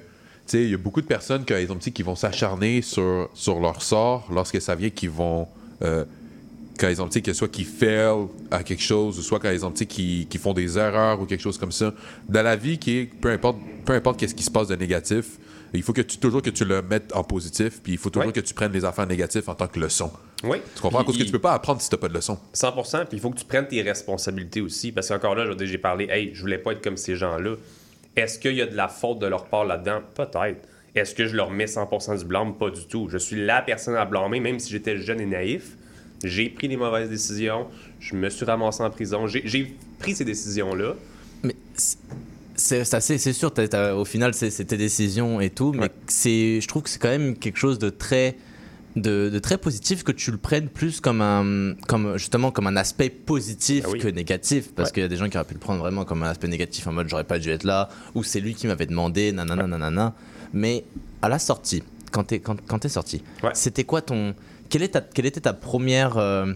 [0.54, 4.28] il y a beaucoup de personnes qui, petit, qui vont s'acharner sur, sur leur sort
[4.32, 5.48] lorsque ça vient qu'ils vont,
[5.82, 6.04] euh,
[6.78, 9.70] quand ils ont que soit qu'ils fail à quelque chose, ou soit quand ils ont
[9.70, 11.92] qui, qui font des erreurs ou quelque chose comme ça.
[12.28, 15.38] Dans la vie, qui est, peu importe, peu importe qu'est-ce qui se passe de négatif,
[15.74, 18.26] il faut que tu, toujours que tu le mettes en positif, puis il faut toujours
[18.28, 18.32] Ouais.
[18.32, 20.10] que tu prennes les affaires négatives en tant que leçon.
[20.44, 20.58] Oui.
[20.74, 21.04] Tu comprends?
[21.04, 22.38] Cause que tu peux pas apprendre si t'as pas de leçon.
[22.54, 24.92] 100%, puis il faut que tu prennes tes responsabilités aussi.
[24.92, 27.56] Parce qu'encore là, j'ai parlé, hey, je voulais pas être comme ces gens-là.
[28.16, 30.00] Est-ce qu'il y a de la faute de leur part là-dedans?
[30.14, 30.66] Peut-être.
[30.94, 32.54] Est-ce que je leur mets 100% du blâme?
[32.56, 33.08] Pas du tout.
[33.10, 35.76] Je suis la personne à blâmer, même si j'étais jeune et naïf.
[36.24, 37.66] J'ai pris les mauvaises décisions.
[38.00, 39.26] Je me suis ramassé en prison.
[39.26, 40.94] J'ai pris ces décisions-là.
[41.42, 41.98] Mais c'est-
[43.34, 43.52] sûr,
[43.94, 45.90] au final, c'est tes décisions et tout, mais Ouais.
[46.06, 48.34] c'est, je trouve que c'est quand même quelque chose de très,
[48.96, 52.76] de, de très positif que tu le prennes plus comme un, comme justement comme un
[52.76, 53.98] aspect positif Ah oui.
[53.98, 54.94] que négatif, parce Ouais.
[54.94, 56.86] qu'il y a des gens qui auraient pu le prendre vraiment comme un aspect négatif
[56.86, 60.14] en mode j'aurais pas dû être là, ou c'est lui qui m'avait demandé, nanana, nanana.
[60.52, 60.84] Mais
[61.22, 62.56] à la sortie, quand t'es quand,
[62.88, 63.50] sorti, Ouais.
[63.52, 64.34] c'était quoi ton,
[64.70, 66.52] quelle, est ta, quelle était ta première euh,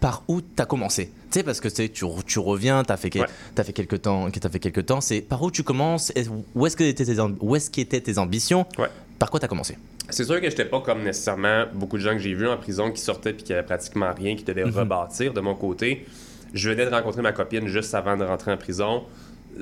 [0.00, 1.06] par où t'as commencé?
[1.32, 3.26] Tu sais, parce que tu tu, re- tu reviens, t'as fait, Ouais.
[3.56, 5.00] fait quelques temps, t'as fait quelques temps.
[5.00, 6.24] C'est par où tu commences et
[6.54, 8.66] Où est-ce que étaient tes, où est-ce qu'étaient tes ambitions?
[8.78, 8.88] Ouais.
[9.18, 9.78] Par quoi t'as commencé?
[10.10, 12.90] C'est sûr que j'étais pas comme nécessairement beaucoup de gens que j'ai vus en prison
[12.90, 16.06] qui sortaient puis qui avaient pratiquement rien, qui devaient rebâtir de mon côté.
[16.52, 19.04] Je venais de rencontrer ma copine juste avant de rentrer en prison.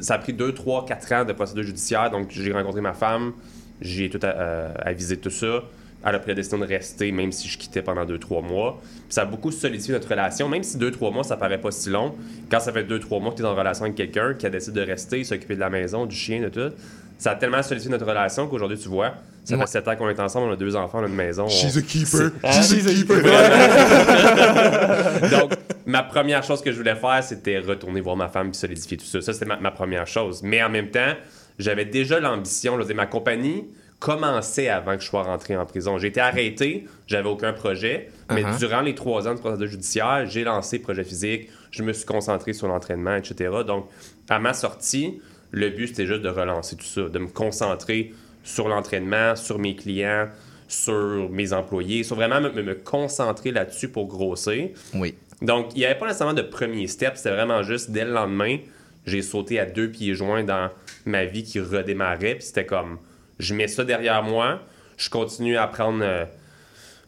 [0.01, 3.33] Ça a pris 2, 3, 4 ans de procédure judiciaire, donc j'ai rencontré ma femme,
[3.81, 5.63] j'ai tout euh, avisé tout ça.
[6.07, 8.79] Elle a pris la décision de rester, même si je quittais pendant 2-3 mois.
[8.83, 11.89] Puis ça a beaucoup solidifié notre relation, même si 2-3 mois, ça paraît pas si
[11.89, 12.15] long.
[12.51, 14.81] Quand ça fait 2-3 mois que tu es en relation avec quelqu'un qui a décidé
[14.81, 16.75] de rester, s'occuper de la maison, du chien, de tout,
[17.19, 19.61] ça a tellement solidifié notre relation qu'aujourd'hui, tu vois, ça Ouais.
[19.63, 21.45] fait 7 ans qu'on est ensemble, on a deux enfants, on a une maison.
[21.45, 22.31] on- She's a keeper.
[22.51, 23.23] C'est- She's a keeper.
[25.31, 25.53] Donc,
[25.87, 29.05] ma première chose que je voulais faire, c'était retourner voir ma femme et solidifier tout
[29.07, 29.21] ça.
[29.21, 30.43] Ça, c'était ma, ma première chose.
[30.43, 31.15] Mais en même temps,
[31.59, 32.79] j'avais déjà l'ambition.
[32.95, 33.65] Ma compagnie
[34.01, 35.99] commençait avant que je sois rentré en prison.
[35.99, 38.11] J'ai été arrêté, j'avais aucun projet.
[38.31, 38.59] Mais Uh-huh.
[38.59, 42.53] durant les trois ans de procédure judiciaire, j'ai lancé projet physique, je me suis concentré
[42.53, 43.51] sur l'entraînement, etc.
[43.67, 43.89] Donc,
[44.29, 45.21] à ma sortie,
[45.55, 48.13] le but, c'était juste de relancer tout ça, de me concentrer
[48.43, 50.29] sur l'entraînement, sur mes clients,
[50.69, 54.71] sur mes employés, sur vraiment me, me concentrer là-dessus pour grossir.
[54.95, 55.15] Oui.
[55.43, 58.59] Donc, il n'y avait pas nécessairement de premier step, c'était vraiment juste dès le lendemain,
[59.07, 60.71] j'ai sauté à deux pieds joints dans
[61.05, 62.99] ma vie qui redémarrait, puis c'était comme,
[63.39, 64.61] je mets ça derrière moi,
[64.97, 66.25] je continue à prendre euh,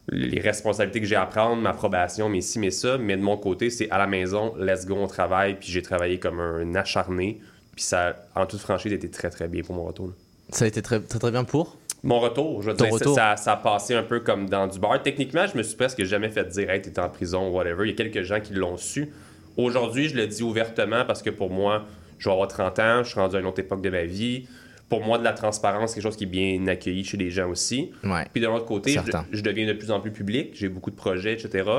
[0.09, 3.37] les responsabilités que j'ai à prendre, ma probation, mes ci, mes ça, mais de mon
[3.37, 7.39] côté, c'est à la maison, let's go, on travaille, puis j'ai travaillé comme un acharné,
[7.77, 10.07] puis ça, en toute franchise, été très, très bien pour mon retour.
[10.07, 10.13] là.
[10.49, 11.77] Ça a été très très, très bien pour?
[12.01, 13.13] Mon retour, je veux dire, retour.
[13.13, 14.99] Ça, ça a passé un peu comme dans du bar.
[15.03, 17.85] Techniquement, je me suis presque jamais fait dire, hey, t'es en prison, whatever.
[17.85, 19.09] Il y a quelques gens qui l'ont su.
[19.57, 21.85] Aujourd'hui, je le dis ouvertement parce que pour moi,
[22.17, 24.47] je vais avoir 30 ans, je suis rendu à une autre époque de ma vie.
[24.89, 27.47] Pour moi, de la transparence, c'est quelque chose qui est bien accueilli chez les gens
[27.47, 27.91] aussi.
[28.03, 28.25] Ouais.
[28.33, 28.97] Puis de l'autre côté,
[29.31, 31.69] je deviens de plus en plus public, j'ai beaucoup de projets, etc.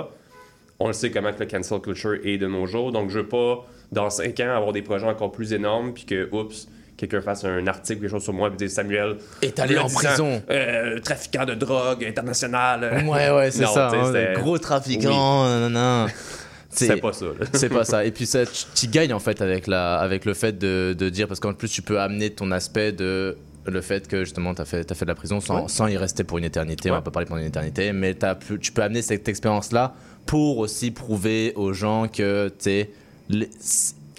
[0.79, 3.27] On le sait comment que le cancel culture est de nos jours, donc je veux
[3.27, 7.45] pas, dans 5 ans, avoir des projets encore plus énormes, puis que, oups, quelqu'un fasse
[7.45, 9.17] un article, quelque chose sur moi, puis dire Samuel.
[9.41, 10.43] Est allé en disant, prison.
[10.51, 13.05] euh, trafiquant de drogue international.
[13.07, 13.91] Ouais, ouais, c'est Non, ça.
[13.95, 16.07] hein, Gros trafiquant, nanana.
[16.71, 17.27] C'est pas ça.
[17.55, 18.05] C'est pas ça.
[18.05, 18.41] Et puis ça,
[18.75, 21.69] tu, gagnes en fait avec, la, avec le fait de, de dire, parce qu'en plus
[21.71, 25.07] tu peux amener ton aspect de le fait que justement tu as fait, t'as fait
[25.07, 25.69] de la prison sans, Ouais.
[25.69, 28.35] sans y rester pour une éternité, on va pas parler pendant une éternité, mais t'as
[28.35, 29.95] pu- tu peux amener cette expérience-là
[30.27, 32.91] pour aussi prouver aux gens que tu sais,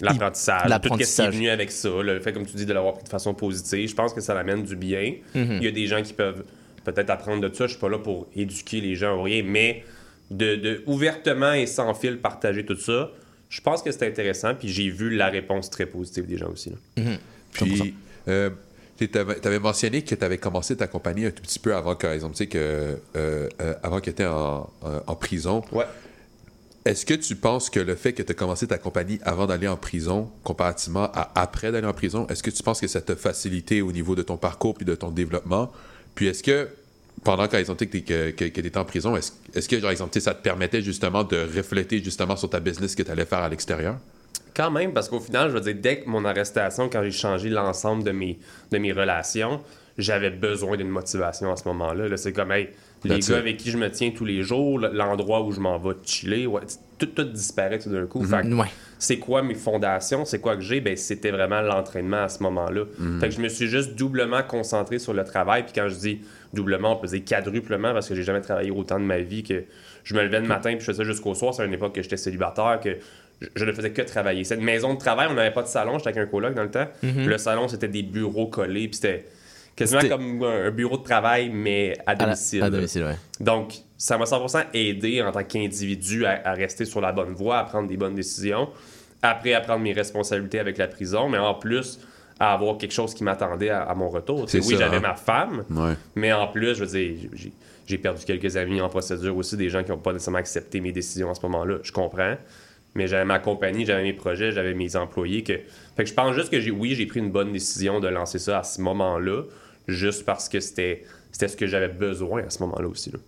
[0.00, 0.62] L'apprentissage.
[0.62, 3.04] Tout ce qui est venu avec ça, le fait, comme tu dis, de l'avoir pris
[3.04, 5.14] de façon positive, je pense que ça l'amène du bien.
[5.34, 5.58] Mhm.
[5.60, 6.44] Il y a des gens qui peuvent
[6.84, 7.66] peut-être apprendre de ça.
[7.66, 9.84] Je suis pas là pour éduquer les gens ou rien, mais
[10.30, 13.10] de, de ouvertement et sans fil partager tout ça,
[13.50, 14.54] je pense que c'est intéressant.
[14.54, 16.70] Puis j'ai vu la réponse très positive des gens aussi.
[16.70, 16.76] là.
[17.52, 17.94] Puis,
[18.28, 18.48] euh,
[18.96, 22.12] tu avais mentionné que tu avais commencé ta compagnie un tout petit peu avant, par
[22.12, 22.58] exemple, tu sais, que,
[23.16, 25.62] euh, euh, avant que tu étais en, en- en prison.
[25.72, 25.84] Ouais.
[26.86, 29.68] Est-ce que tu penses que le fait que tu as commencé ta compagnie avant d'aller
[29.68, 33.16] en prison, comparativement à après d'aller en prison, est-ce que tu penses que ça t'a
[33.16, 35.70] facilité au niveau de ton parcours puis de ton développement?
[36.14, 36.68] Puis est-ce que
[37.22, 40.80] pendant par exemple, que tu étais en prison, est-ce que par exemple, ça te permettait
[40.80, 43.96] justement de refléter justement sur ta business que tu allais faire à l'extérieur?
[44.54, 47.50] Quand même, parce qu'au final, je veux dire, dès que mon arrestation, quand j'ai changé
[47.50, 48.38] l'ensemble de mes,
[48.72, 49.60] de mes relations,
[49.98, 52.08] j'avais besoin d'une motivation à ce moment-là.
[52.08, 52.70] Là, c'est comme, hey,
[53.04, 53.40] les That's gars it.
[53.42, 56.60] avec qui je me tiens tous les jours, l'endroit où je m'en vais chiller, ouais,
[56.98, 58.22] tout, tout disparaît tout d'un coup.
[58.24, 58.66] Ouais.
[58.98, 62.84] c'est quoi mes fondations, c'est quoi que j'ai, ben c'était vraiment l'entraînement à ce moment-là.
[63.20, 65.62] Fait que je me suis juste doublement concentré sur le travail.
[65.62, 66.20] Puis quand je dis
[66.52, 69.64] doublement, on peut dire quadruplement parce que j'ai jamais travaillé autant de ma vie que
[70.04, 71.54] je me levais le matin puis je faisais ça jusqu'au soir.
[71.54, 72.96] C'est à une époque que j'étais célibataire, que
[73.40, 74.44] je, je ne faisais que travailler.
[74.44, 76.70] Cette maison de travail, on n'avait pas de salon, j'étais avec un coloc dans le
[76.70, 76.86] temps.
[77.02, 79.24] Le salon, c'était des bureaux collés, puis c'était
[79.80, 82.62] quasiment comme un bureau de travail, mais à domicile.
[82.62, 83.16] à domicile, ouais.
[83.40, 87.58] Donc, ça m'a 100% aidé en tant qu'individu à, à rester sur la bonne voie,
[87.58, 88.68] à prendre des bonnes décisions.
[89.22, 91.98] Après, à prendre mes responsabilités avec la prison, mais en plus,
[92.38, 94.48] à avoir quelque chose qui m'attendait à, à mon retour.
[94.48, 95.00] C'est oui, j'avais hein.
[95.00, 95.92] ma femme, Ouais.
[96.14, 97.52] mais en plus, je veux dire, j'ai-
[97.86, 100.92] j'ai perdu quelques amis en procédure aussi, des gens qui n'ont pas nécessairement accepté mes
[100.92, 101.78] décisions à ce moment-là.
[101.82, 102.36] Je comprends.
[102.94, 105.42] Mais j'avais ma compagnie, j'avais mes projets, j'avais mes employés.
[105.44, 105.52] Que...
[105.96, 108.38] Fait que je pense juste que j'ai, oui, j'ai pris une bonne décision de lancer
[108.38, 109.42] ça à ce moment-là,
[109.90, 113.10] juste parce que c'était, c'était ce que j'avais besoin à ce moment-là aussi.
[113.10, 113.18] là.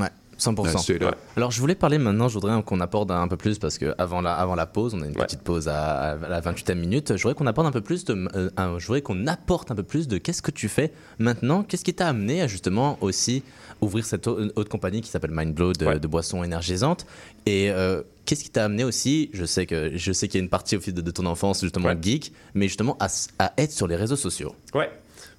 [0.00, 0.08] Ouais,
[0.38, 0.60] 100%.
[0.62, 1.14] Ouais, c'est là.
[1.36, 4.20] Alors je voulais parler maintenant, je voudrais qu'on apporte un peu plus parce que avant
[4.22, 5.24] la, avant la pause, on a une Ouais.
[5.26, 7.16] petite pause à, à la 28e minute.
[7.16, 9.74] Je voudrais qu'on apporte un peu plus de, euh, un- je voudrais qu'on apporte un
[9.74, 13.42] peu plus de qu'est-ce que tu fais maintenant, qu'est-ce qui t'a amené à justement aussi
[13.82, 16.00] ouvrir cette au- autre compagnie qui s'appelle Mindblow de, Ouais.
[16.00, 17.04] de boissons énergisantes
[17.46, 20.44] et euh, qu'est-ce qui t'a amené aussi, je sais que je sais qu'il y a
[20.44, 21.98] une partie au fil de, de ton enfance justement Ouais.
[22.00, 23.08] geek, mais justement à,
[23.38, 24.54] à être sur les réseaux sociaux.
[24.74, 24.90] Ouais.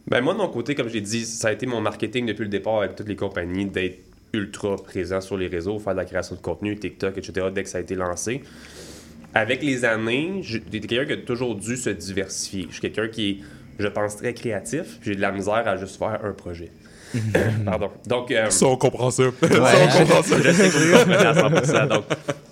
[0.07, 2.49] Ben moi, de mon côté, comme j'ai dit, ça a été mon marketing depuis le
[2.49, 3.99] départ avec toutes les compagnies d'être
[4.33, 7.69] ultra présent sur les réseaux, faire de la création de contenu, TikTok, etc., dès que
[7.69, 8.41] ça a été lancé.
[9.33, 12.65] Avec les années, j'étais quelqu'un qui a toujours dû se diversifier.
[12.67, 13.37] Je suis quelqu'un qui est,
[13.79, 14.99] je pense, très créatif.
[15.01, 16.69] J'ai de la misère à juste faire un projet.
[17.65, 17.89] Pardon.
[18.07, 19.23] Donc, euh, Ça, on comprend ça.
[19.23, 21.87] je sais que vous comprenez à 100%.
[21.87, 22.03] Donc,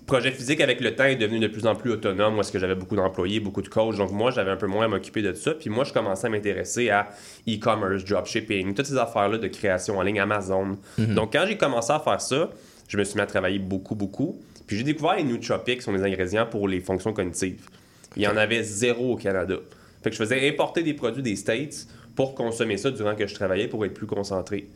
[0.06, 2.34] projet physique avec le temps est devenu de plus en plus autonome.
[2.34, 3.98] Moi, est-ce que j'avais beaucoup d'employés, beaucoup de coachs.
[3.98, 5.54] Donc, moi, j'avais un peu moins à m'occuper de ça.
[5.54, 7.10] Puis moi, je commençais à m'intéresser à
[7.48, 10.78] e-commerce, dropshipping, toutes ces affaires-là de création en ligne, Amazon.
[10.98, 12.50] Donc, quand j'ai commencé à faire ça,
[12.88, 14.42] je me suis mis à travailler beaucoup, beaucoup.
[14.68, 17.62] Puis j'ai découvert les nootropics, qui sont des ingrédients pour les fonctions cognitives.
[18.16, 19.56] Il y en avait zéro au Canada.
[20.04, 21.88] Fait que je faisais importer des produits des States
[22.22, 24.68] pour consommer ça durant que je travaillais pour être plus concentré.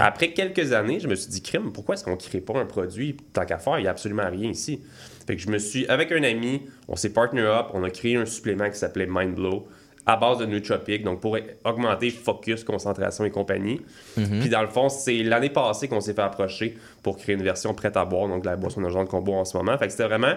[0.00, 2.66] Après quelques années, je me suis dit, crime, pourquoi est-ce qu'on ne crée pas un
[2.66, 3.16] produit?
[3.32, 3.78] Tant qu'à faire?
[3.78, 4.80] Il n'y a absolument rien ici.
[5.26, 8.16] Fait que je me suis, avec un ami, on s'est partner up, on a créé
[8.16, 9.66] un supplément qui s'appelait Mindblow
[10.06, 13.80] à base de nootropiques, donc pour augmenter focus, concentration et compagnie.
[14.40, 17.72] Puis dans le fond, c'est l'année passée qu'on s'est fait approcher pour créer une version
[17.72, 19.76] prête à boire, donc la boisson d'urgence qu'on boit en ce moment.
[19.78, 20.34] Fait que c'était vraiment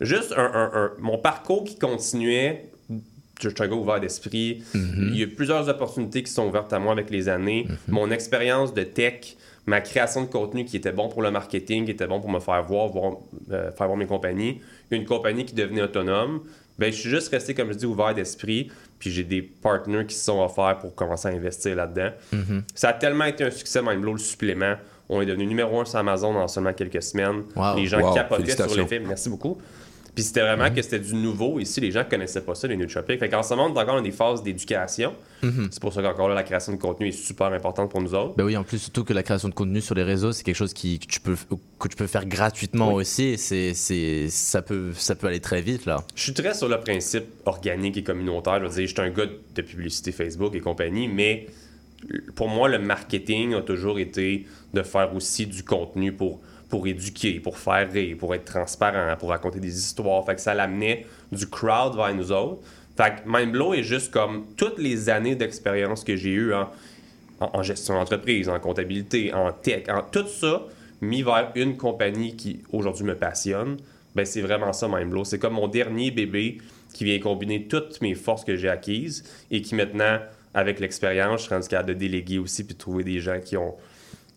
[0.00, 2.64] juste un, un- un- mon parcours qui continuait.
[3.40, 4.62] Je suis un gars ouvert d'esprit.
[4.74, 7.66] Il y a plusieurs opportunités qui sont ouvertes à moi avec les années.
[7.88, 11.90] Mon expérience de tech, ma création de contenu qui était bon pour le marketing, qui
[11.92, 13.14] était bon pour me faire voir, voir,
[13.50, 14.60] euh, faire voir mes compagnies.
[14.90, 16.40] Une compagnie qui devenait autonome.
[16.78, 18.70] Ben, je suis juste resté, comme je dis, ouvert d'esprit.
[18.98, 22.10] Puis j'ai des partenaires qui se sont offerts pour commencer à investir là-dedans.
[22.74, 24.74] Ça a tellement été un succès, Mindblow, le supplément.
[25.08, 27.42] On est devenu numéro un sur Amazon en seulement quelques semaines.
[27.56, 27.76] Wow.
[27.76, 28.82] Les gens Wow, capotaient sur félicitations.
[28.82, 28.98] l'effet.
[29.00, 29.58] Merci beaucoup.
[30.14, 30.74] Puis c'était vraiment Mhm.
[30.74, 31.60] que c'était du nouveau.
[31.60, 33.20] Ici, les gens connaissaient pas ça, les nootropiques.
[33.20, 35.14] Fait qu'en ce moment, on est encore dans des phases d'éducation.
[35.42, 35.68] Mhm.
[35.70, 38.34] C'est pour ça qu'encore là, la création de contenu est super importante pour nous autres.
[38.36, 40.56] Bah oui, en plus, surtout que la création de contenu sur les réseaux, c'est quelque
[40.56, 41.36] chose qui, que, tu peux,
[41.78, 43.02] que tu peux faire gratuitement Oui.
[43.02, 43.38] aussi.
[43.38, 46.04] C'est, c'est, ça, peut, ça peut aller très vite, là.
[46.16, 48.58] Je suis très sur le principe organique et communautaire.
[48.60, 51.46] Je veux dire, je suis un gars de publicité Facebook et compagnie, mais
[52.34, 57.40] pour moi, le marketing a toujours été de faire aussi du contenu pour, pour éduquer,
[57.40, 60.24] pour faire rire, pour être transparent, pour raconter des histoires.
[60.24, 62.62] Fait que ça l'amenait du crowd vers nous autres.
[62.96, 67.94] Fait que Mindblow est juste comme toutes les années d'expérience que j'ai eues en, gestion
[67.94, 70.62] d'entreprise, en comptabilité, en tech, en tout ça,
[71.00, 73.78] mis vers une compagnie qui aujourd'hui me passionne,
[74.14, 75.24] ben c'est vraiment ça Mindblow.
[75.24, 76.58] C'est comme mon dernier bébé
[76.92, 80.18] qui vient combiner toutes mes forces que j'ai acquises et qui maintenant,
[80.54, 83.56] avec l'expérience, je suis rendu capable de déléguer aussi puis de trouver des gens qui
[83.56, 83.74] ont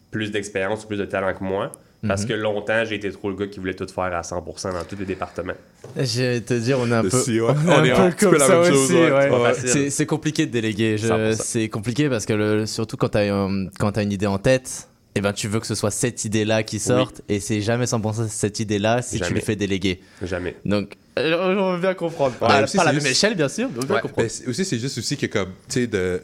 [0.10, 1.72] plus d'expérience ou plus de talent que moi.
[2.08, 4.84] Parce que longtemps, j'ai été trop le gars qui voulait tout faire à 100% dans
[4.84, 5.54] tous les départements.
[5.96, 8.02] Je vais te dire, on est un Le peu, on est on un est peu
[8.02, 8.94] un comme peu la ça même chose, aussi.
[8.96, 9.30] ouais.
[9.30, 9.90] ouais.
[9.90, 10.98] C'est compliqué de déléguer.
[10.98, 11.36] Je- 100%.
[11.42, 15.32] c'est compliqué parce que le, surtout quand tu as une idée en tête, eh ben,
[15.32, 19.02] tu veux que ce soit cette idée-là qui sorte et c'est jamais 100% cette idée-là
[19.02, 20.02] si tu le fais déléguer.
[20.24, 20.56] Jamais.
[20.66, 22.34] Donc, euh, on veut bien comprendre.
[22.42, 24.02] Ouais, Pas, aussi, pas à la même échelle, bien sûr, mais on veut bien Ouais,
[24.02, 24.28] comprendre.
[24.28, 26.22] ben, aussi, c'est juste aussi que, comme, tu sais, de.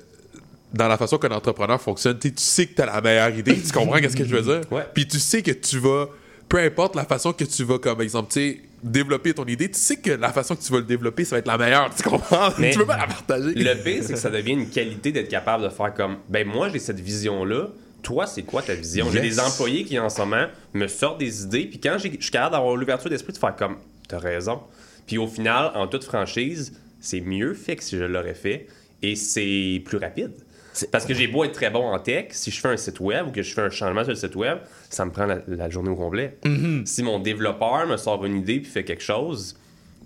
[0.74, 3.36] Dans la façon qu'un entrepreneur fonctionne, tu sais, tu sais que tu as la meilleure
[3.36, 4.72] idée, tu comprends qu'est-ce que je veux dire?
[4.72, 4.84] Ouais.
[4.94, 6.08] Puis tu sais que tu vas,
[6.48, 9.98] peu importe la façon que tu vas, comme exemple, tu développer ton idée, tu sais
[9.98, 12.50] que la façon que tu vas le développer, ça va être la meilleure, tu comprends?
[12.60, 13.54] Mais tu peux pas la partager.
[13.56, 16.70] Le pire, c'est que ça devient une qualité d'être capable de faire comme ben moi
[16.70, 17.68] j'ai cette vision là.
[18.02, 19.08] Toi, c'est quoi ta vision?
[19.12, 22.22] J'ai des employés qui en ce moment me sortent des idées, puis quand j'ai- je
[22.24, 23.76] suis capable d'avoir l'ouverture d'esprit de faire comme
[24.08, 24.62] t'as raison.
[25.06, 28.68] Puis au final, en toute franchise, c'est mieux fait que si je l'aurais fait
[29.02, 30.32] et c'est plus rapide.
[30.92, 33.28] Parce que j'ai beau être très bon en tech, si je fais un site web
[33.28, 35.70] ou que je fais un changement sur le site web, ça me prend la, la
[35.70, 36.38] journée au complet.
[36.86, 39.58] Si mon développeur me sort une idée puis fait quelque chose,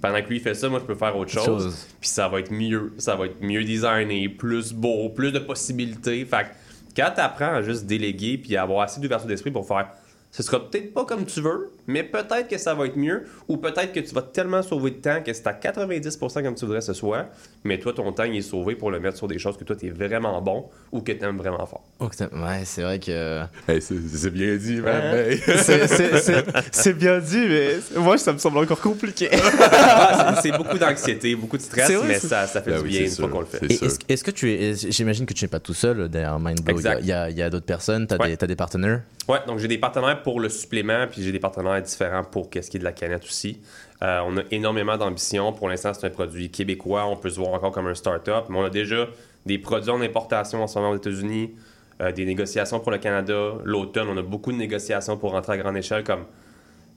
[0.02, 1.45] pendant que lui fait ça, moi je peux faire autre chose.
[1.45, 1.88] Chose.
[2.02, 2.93] Puis ça va être mieux.
[2.97, 6.26] Ça va être mieux designé, plus beau, plus de possibilités.
[6.26, 6.47] Fait que
[6.95, 9.88] quand tu apprends à juste déléguer puis à avoir assez d'ouverture d'esprit pour faire
[10.34, 13.58] ce sera peut-être pas comme tu veux, mais peut-être que ça va être mieux, ou
[13.58, 16.80] peut-être que tu vas tellement sauver de temps que c'est à 90% comme tu voudrais
[16.80, 17.28] que ce soit,
[17.63, 19.76] mais toi, ton temps il est sauvé pour le mettre sur des choses que toi,
[19.76, 21.84] tu es vraiment bon ou que tu aimes vraiment fort.
[22.00, 23.41] Oh, ouais, c'est vrai que.
[23.67, 25.02] Hey, c'est bien dit, man.
[25.15, 25.38] Hey.
[26.72, 29.30] c'est, bien dit, mais moi, ça me semble encore compliqué.
[29.86, 32.84] Ah, c'est beaucoup d'anxiété, beaucoup de stress, C'est vrai, mais ça, ça fait Ben du
[32.86, 34.10] oui, bien c'est une fois sûr, qu'on le fait.
[34.10, 34.74] Est-ce, que tu es.
[34.91, 36.80] J'imagine que tu n'es pas tout seul derrière Mindblow.
[37.00, 38.30] Il y a- d'autres personnes, tu as, Ouais.
[38.30, 39.02] des, t'as des partenaires?
[39.28, 42.70] Ouais, donc j'ai des partenaires pour le supplément, puis j'ai des partenaires différents pour qu'est-ce
[42.70, 43.62] qui est de la canette aussi.
[44.02, 45.54] Euh, on a énormément d'ambition.
[45.54, 47.06] Pour l'instant, c'est un produit québécois.
[47.06, 49.08] On peut se voir encore comme un start-up, mais on a déjà
[49.46, 51.54] des produits en importation en ce moment aux États-Unis,
[52.02, 53.54] euh, des négociations pour le Canada.
[53.64, 56.04] L'automne, on a beaucoup de négociations pour rentrer à grande échelle.
[56.04, 56.26] Comme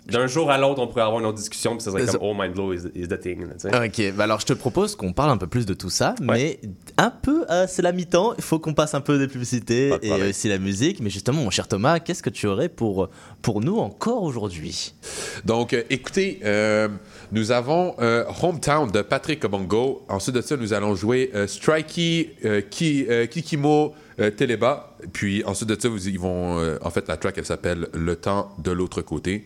[0.08, 2.34] d'un jour à l'autre, on pourrait avoir une autre discussion, puis ça serait comme Oh,
[2.34, 3.44] Mindblow is, is the thing.
[3.46, 3.84] là.
[3.86, 6.60] Ok, bah alors je te propose qu'on parle un peu plus de tout ça, mais
[6.96, 9.94] un peu, euh, c'est la mi-temps, il faut qu'on passe un peu des publicités de
[10.02, 10.28] et problème.
[10.30, 11.00] aussi la musique.
[11.00, 13.08] Mais justement, mon cher Thomas, qu'est-ce que tu aurais pour,
[13.42, 14.94] pour nous encore aujourd'hui?
[15.44, 16.88] Donc, euh, écoutez, euh,
[17.32, 20.04] nous avons euh, Hometown de Patrick Obongo.
[20.08, 24.96] Ensuite de ça, nous allons jouer euh, Strikey, euh, Ki- euh, Kikimo, euh, Teleba.
[25.12, 26.58] Puis ensuite de ça, vous, ils vont.
[26.58, 29.44] euh, en fait, la track, elle s'appelle Le temps de l'autre côté.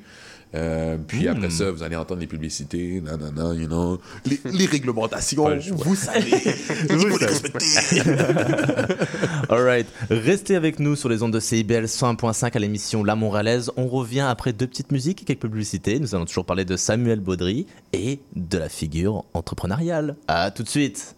[0.54, 5.48] Euh, puis après ça, vous allez entendre les publicités, nanana, you know, les, les réglementations,
[5.72, 6.30] vous savez,
[6.90, 8.00] il faut les respecter.
[9.48, 13.70] Alright, restez avec nous sur les ondes de CIBL 101.5 à l'émission La Montréalaise.
[13.76, 16.00] On revient après deux petites musiques et quelques publicités.
[16.00, 20.16] Nous allons toujours parler de Samuel Baudry et de la figure entrepreneuriale.
[20.26, 21.14] À tout de suite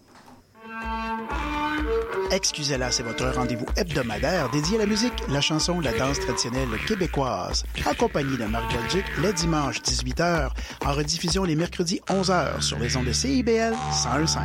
[2.35, 7.63] Excusez-la, c'est votre rendez-vous hebdomadaire dédié à la musique, la chanson, la danse traditionnelle québécoise,
[7.85, 10.49] accompagné de Marc Belgique le dimanche 18h,
[10.83, 14.39] en rediffusion les mercredis 11h sur les ondes de CIBL 101.5.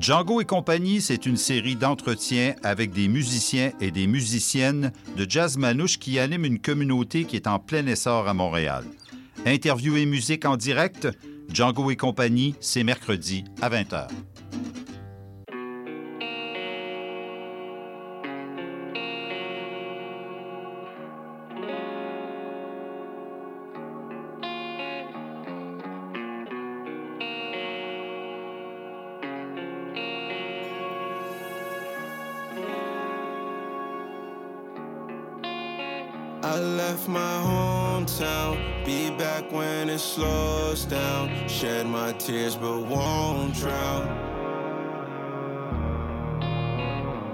[0.00, 5.58] Django et compagnie, c'est une série d'entretiens avec des musiciens et des musiciennes de jazz
[5.58, 8.84] manouche qui animent une communauté qui est en plein essor à Montréal.
[9.44, 11.08] Interview et musique en direct,
[11.48, 14.08] Django et compagnie, c'est mercredi à 20h.
[36.52, 41.48] I left my hometown, be back when it slows down.
[41.48, 44.06] Shed my tears but won't drown.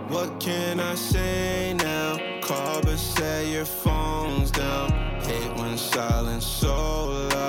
[0.08, 2.16] What can I say now?
[2.42, 4.92] Call but say your phone's down.
[5.22, 7.47] Hate when silence so loud.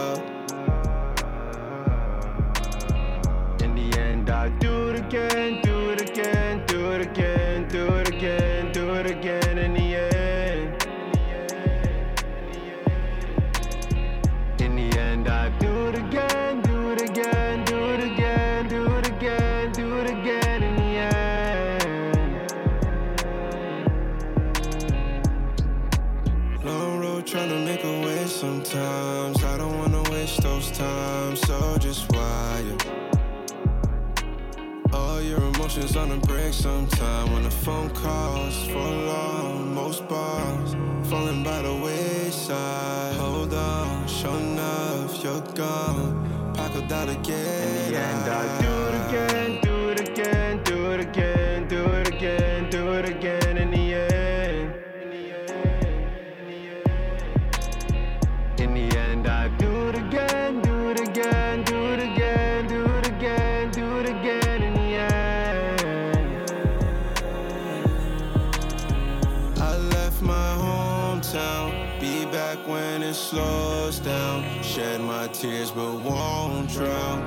[75.40, 77.22] Tears but won't drown.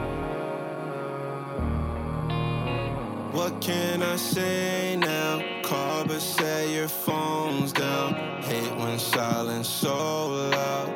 [3.33, 5.40] What can I say now?
[5.62, 8.12] Call but say your phone's down.
[8.42, 10.88] Hate when silence so loud.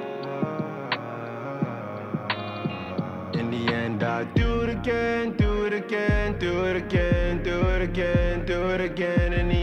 [3.35, 7.81] In the end, I do it again, do it again, do it again, do it
[7.81, 9.33] again, do it again.
[9.33, 9.55] In the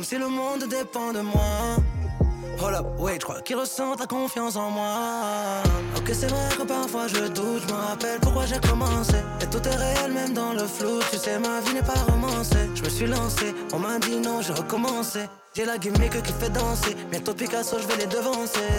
[0.00, 1.76] comme si le monde dépend de moi.
[2.58, 5.62] Hold up, wait, je crois qu'ils ressentent la confiance en moi.
[5.94, 9.16] Ok, c'est vrai que parfois je doute, je me rappelle pourquoi j'ai commencé.
[9.42, 11.00] Et tout est réel, même dans le flou.
[11.10, 12.70] Tu sais, ma vie n'est pas romancée.
[12.74, 15.28] Je me suis lancé, on m'a dit non, j'ai recommencé.
[15.54, 16.96] J'ai la gimmick qui fait danser.
[17.10, 18.72] Bientôt Picasso, je vais les devancer.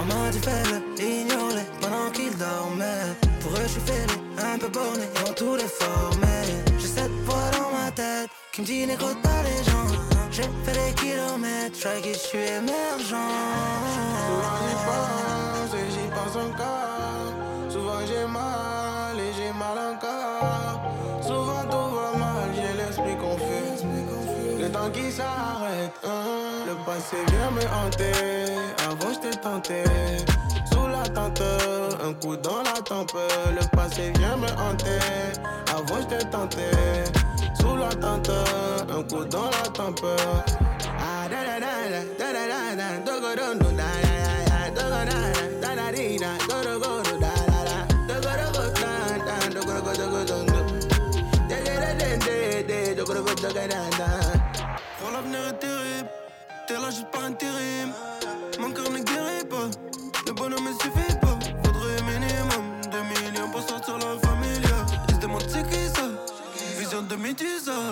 [0.00, 3.12] On m'a dit fais-le, ignore-les pendant qu'ils dormaient.
[3.40, 6.42] Pour eux, je suis fêlé, un peu borné, ils vont tout les former.
[6.78, 10.19] J'ai cette voix dans ma tête qui me dit n'écoute pas les gens.
[10.30, 13.26] J'ai fait des kilomètres, je que je suis émergent.
[14.26, 17.70] Souvent j'y pense et j'y pense encore.
[17.70, 20.80] Souvent j'ai mal et j'ai mal encore.
[21.22, 23.86] Souvent tout va mal, j'ai l'esprit confus.
[24.60, 25.92] Le temps qui s'arrête.
[26.04, 26.64] hein.
[26.66, 28.54] Le passé vient me hanter.
[28.88, 29.82] Avant, j'étais tenté.
[30.70, 31.42] Sous la tente,
[32.04, 33.12] un coup dans la tempe.
[33.50, 35.00] Le passé vient me hanter.
[35.74, 36.70] Avant, j'étais tenté.
[37.80, 38.30] La tente,
[38.90, 40.04] un coup dans la tempe.
[40.98, 45.00] Ah, da da da da da da da da da da da da da da
[45.00, 45.24] da
[45.60, 47.09] da da da da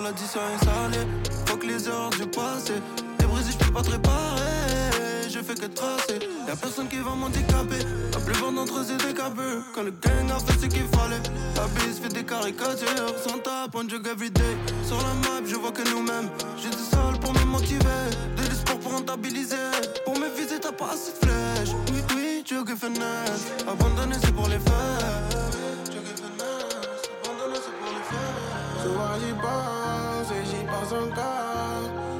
[0.09, 1.07] l'addition est salée.
[1.45, 2.73] Faut que les erreurs du passé.
[3.17, 5.29] T'es brisé, j'peux pas te réparer.
[5.29, 6.19] Je fais que tracer.
[6.47, 7.83] Y'a personne qui va m'handicaper.
[8.13, 9.13] La plupart d'entre eux c'est des.
[9.13, 11.21] Quand le gang a fait ce qu'il fallait.
[11.55, 13.15] La bise fait des caricatures.
[13.23, 14.55] Sans tape, on jug everyday.
[14.83, 16.29] Sur la map, je vois que nous-mêmes.
[16.57, 18.01] J'ai du sol pour me motiver.
[18.35, 19.67] De l'espoir pour rentabiliser.
[20.05, 21.75] Pour me viser, t'as pas assez de flèches.
[21.91, 23.45] Oui, oui, jug et finesse.
[23.67, 25.29] Abandonner, c'est pour les faire.
[27.23, 29.78] Abandonner, c'est pour les faire.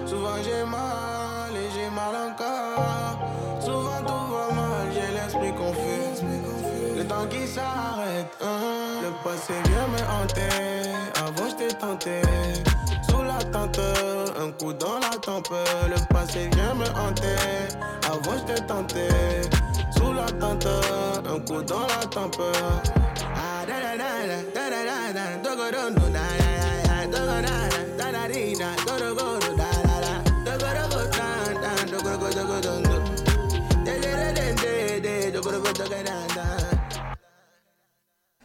[0.05, 3.19] Souvent j'ai mal et j'ai mal encore.
[3.59, 6.25] Souvent tout va mal, j'ai l'esprit confus.
[6.97, 9.01] Le temps qui s'arrête, hein.
[9.03, 10.89] le passé vient me hanter.
[11.15, 12.21] Avant j'étais tenté.
[13.09, 13.79] Sous la tente,
[14.39, 15.53] un coup dans la tempe.
[15.87, 17.35] Le passé vient me hanter.
[18.05, 19.07] Avant j'étais tenté.
[19.95, 20.67] Sous la tente,
[21.25, 22.41] un coup dans la tempe.
[23.35, 24.09] Ah, da da da
[24.55, 26.18] da da da da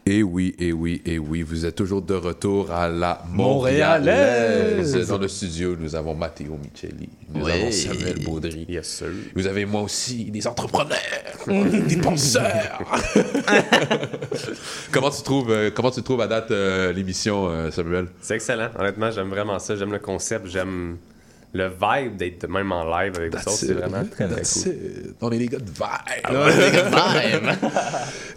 [0.06, 4.82] Et oui, et oui, et oui, vous êtes toujours de retour à la Montréalaise.
[4.84, 5.08] Montréalaise.
[5.08, 7.50] Dans le studio, nous avons Matteo Micheli, nous Oui.
[7.52, 8.66] avons Samuel Baudry.
[8.68, 9.06] Yes, sir.
[9.34, 10.98] Vous avez moi aussi des entrepreneurs,
[11.46, 12.82] des penseurs.
[14.92, 18.08] comment tu trouves, euh, comment tu trouves à date euh, l'émission, euh, Samuel?
[18.20, 18.68] C'est excellent.
[18.78, 19.74] Honnêtement, j'aime vraiment ça.
[19.74, 20.48] J'aime le concept.
[20.48, 20.98] J'aime
[21.54, 23.50] le vibe d'être même en live avec vous autres.
[23.52, 24.72] C'est vraiment très, très That's cool.
[24.72, 25.14] it.
[25.20, 26.20] On est les gars de vibe.
[26.24, 27.70] Ah ouais, les gars de vibe.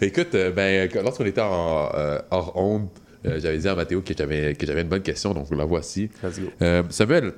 [0.00, 2.88] Écoute, euh, ben, quand- lorsqu'on était en, euh, hors onde,
[3.26, 6.08] euh, j'avais dit à Mathéo que j'avais, que j'avais une bonne question, donc la voici.
[6.62, 7.32] Euh, Samuel,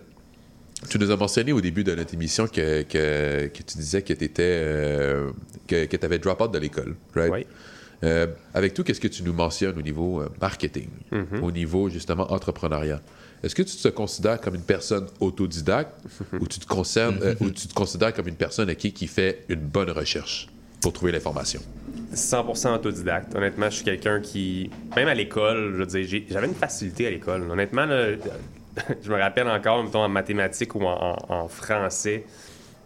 [0.89, 4.13] tu nous as mentionné au début de notre émission que, que, que tu disais que
[4.13, 7.31] tu que, que tu avais drop out de l'école, right?
[7.33, 7.47] Oui.
[8.03, 11.43] Euh, avec tout, qu'est-ce que tu nous mentionnes au niveau euh, marketing, Mhm.
[11.43, 13.01] au niveau justement entrepreneuriat?
[13.43, 15.93] Est-ce que tu te considères comme une personne autodidacte
[16.39, 19.45] ou, tu te concernes, euh, ou tu te considères comme une personne qui, qui fait
[19.49, 20.49] une bonne recherche
[20.83, 21.61] pour trouver l'information?
[22.15, 23.35] 100% autodidacte.
[23.35, 27.51] Honnêtement, je suis quelqu'un qui, même à l'école, je veux j'avais une facilité à l'école.
[27.51, 27.87] Honnêtement,
[29.03, 32.25] je me rappelle encore, mettons, en mathématiques ou en, français,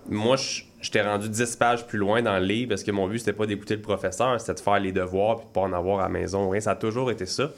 [0.08, 0.36] moi,
[0.80, 3.46] j'étais rendu 10 pages plus loin dans le livre parce que mon but, c'était pas
[3.46, 6.08] d'écouter le professeur, c'était de faire les devoirs puis de pas en avoir à la
[6.10, 6.50] maison.
[6.50, 7.50] Rien, ça a toujours été ça.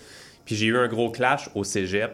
[0.44, 2.12] Puis j'ai eu un gros clash au cégep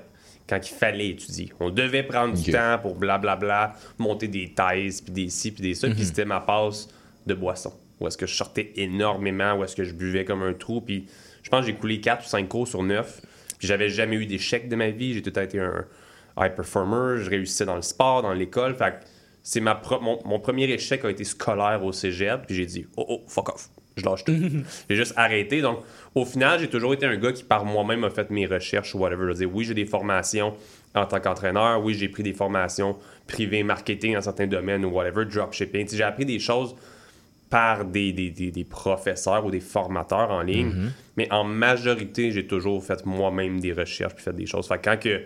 [0.48, 1.52] quand il fallait étudier.
[1.60, 5.74] On devait prendre du temps pour blablabla, monter des thèses, puis des ci, puis des
[5.74, 5.88] ça.
[5.88, 6.04] Puis Mhm.
[6.04, 6.88] c'était ma passe
[7.26, 7.72] de boisson.
[8.00, 10.80] Où est-ce que je sortais énormément, où est-ce que je buvais comme un trou.
[10.80, 11.06] Puis
[11.42, 13.20] je pense que j'ai coulé 4 ou 5 cours sur 9.
[13.58, 15.14] Puis j'avais jamais eu d'échec de ma vie.
[15.14, 15.84] J'ai tout temps été un
[16.38, 17.22] high performer.
[17.22, 18.74] Je réussissais dans le sport, dans l'école.
[18.74, 19.06] Fait que
[19.44, 22.46] c'est ma pro- mon, mon premier échec a été scolaire au cégep.
[22.46, 23.68] Puis j'ai dit, oh, oh, fuck off.
[23.96, 24.34] Je lâche tout.
[24.88, 25.60] j'ai juste arrêté.
[25.60, 25.80] Donc,
[26.14, 28.98] au final, j'ai toujours été un gars qui, par moi-même, a fait mes recherches ou
[28.98, 29.22] whatever.
[29.22, 30.54] Je veux dire, oui, j'ai des formations
[30.94, 31.82] en tant qu'entraîneur.
[31.84, 35.88] Oui, j'ai pris des formations privées, marketing dans certains domaines ou whatever, dropshipping.
[35.90, 36.74] J'ai appris des choses
[37.50, 40.68] par des, des, des- des professeurs ou des formateurs en ligne.
[40.68, 40.92] Mhm.
[41.18, 44.66] Mais en majorité, j'ai toujours fait moi-même des recherches puis fait des choses.
[44.66, 45.22] Fait que quand que,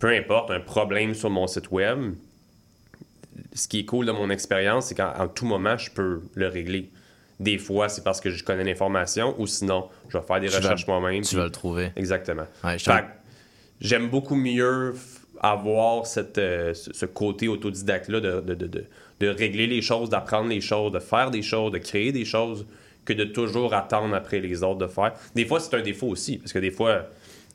[0.00, 2.14] peu importe, un problème sur mon site web,
[3.54, 6.48] ce qui est cool de mon expérience, c'est qu'en en tout moment, je peux le
[6.48, 6.90] régler.
[7.40, 10.56] Des fois, c'est parce que je connais l'information ou sinon, je vais faire des Tu
[10.56, 11.22] recherches moi-même.
[11.22, 11.92] tu puis- vas le trouver.
[11.96, 12.46] Exactement.
[12.64, 12.76] Ouais,
[13.80, 14.94] j'aime beaucoup mieux
[15.40, 18.84] avoir cette, euh, ce côté autodidacte-là de, de, de, de-
[19.20, 22.66] de régler les choses, d'apprendre les choses, de faire des choses, de créer des choses,
[23.04, 25.12] que de toujours attendre après les autres de faire.
[25.34, 27.04] Des fois, c'est un défaut aussi, parce que des fois,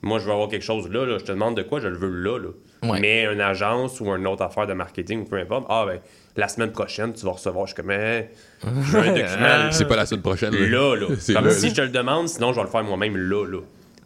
[0.01, 1.97] moi, je veux avoir quelque chose là, là, je te demande de quoi, je le
[1.97, 2.37] veux là.
[2.39, 2.89] là.
[2.89, 2.99] Ouais.
[2.99, 5.99] Mais une agence ou une autre affaire de marketing ou peu importe, ah ben,
[6.35, 8.29] la semaine prochaine, tu vas recevoir, je suis comme, Eh,
[8.63, 9.71] je veux un document.
[9.71, 10.95] C'est pas la semaine prochaine, là.
[10.95, 11.69] Là, Comme là, si là.
[11.69, 13.59] je te le demande, sinon je vais le faire moi-même là, là.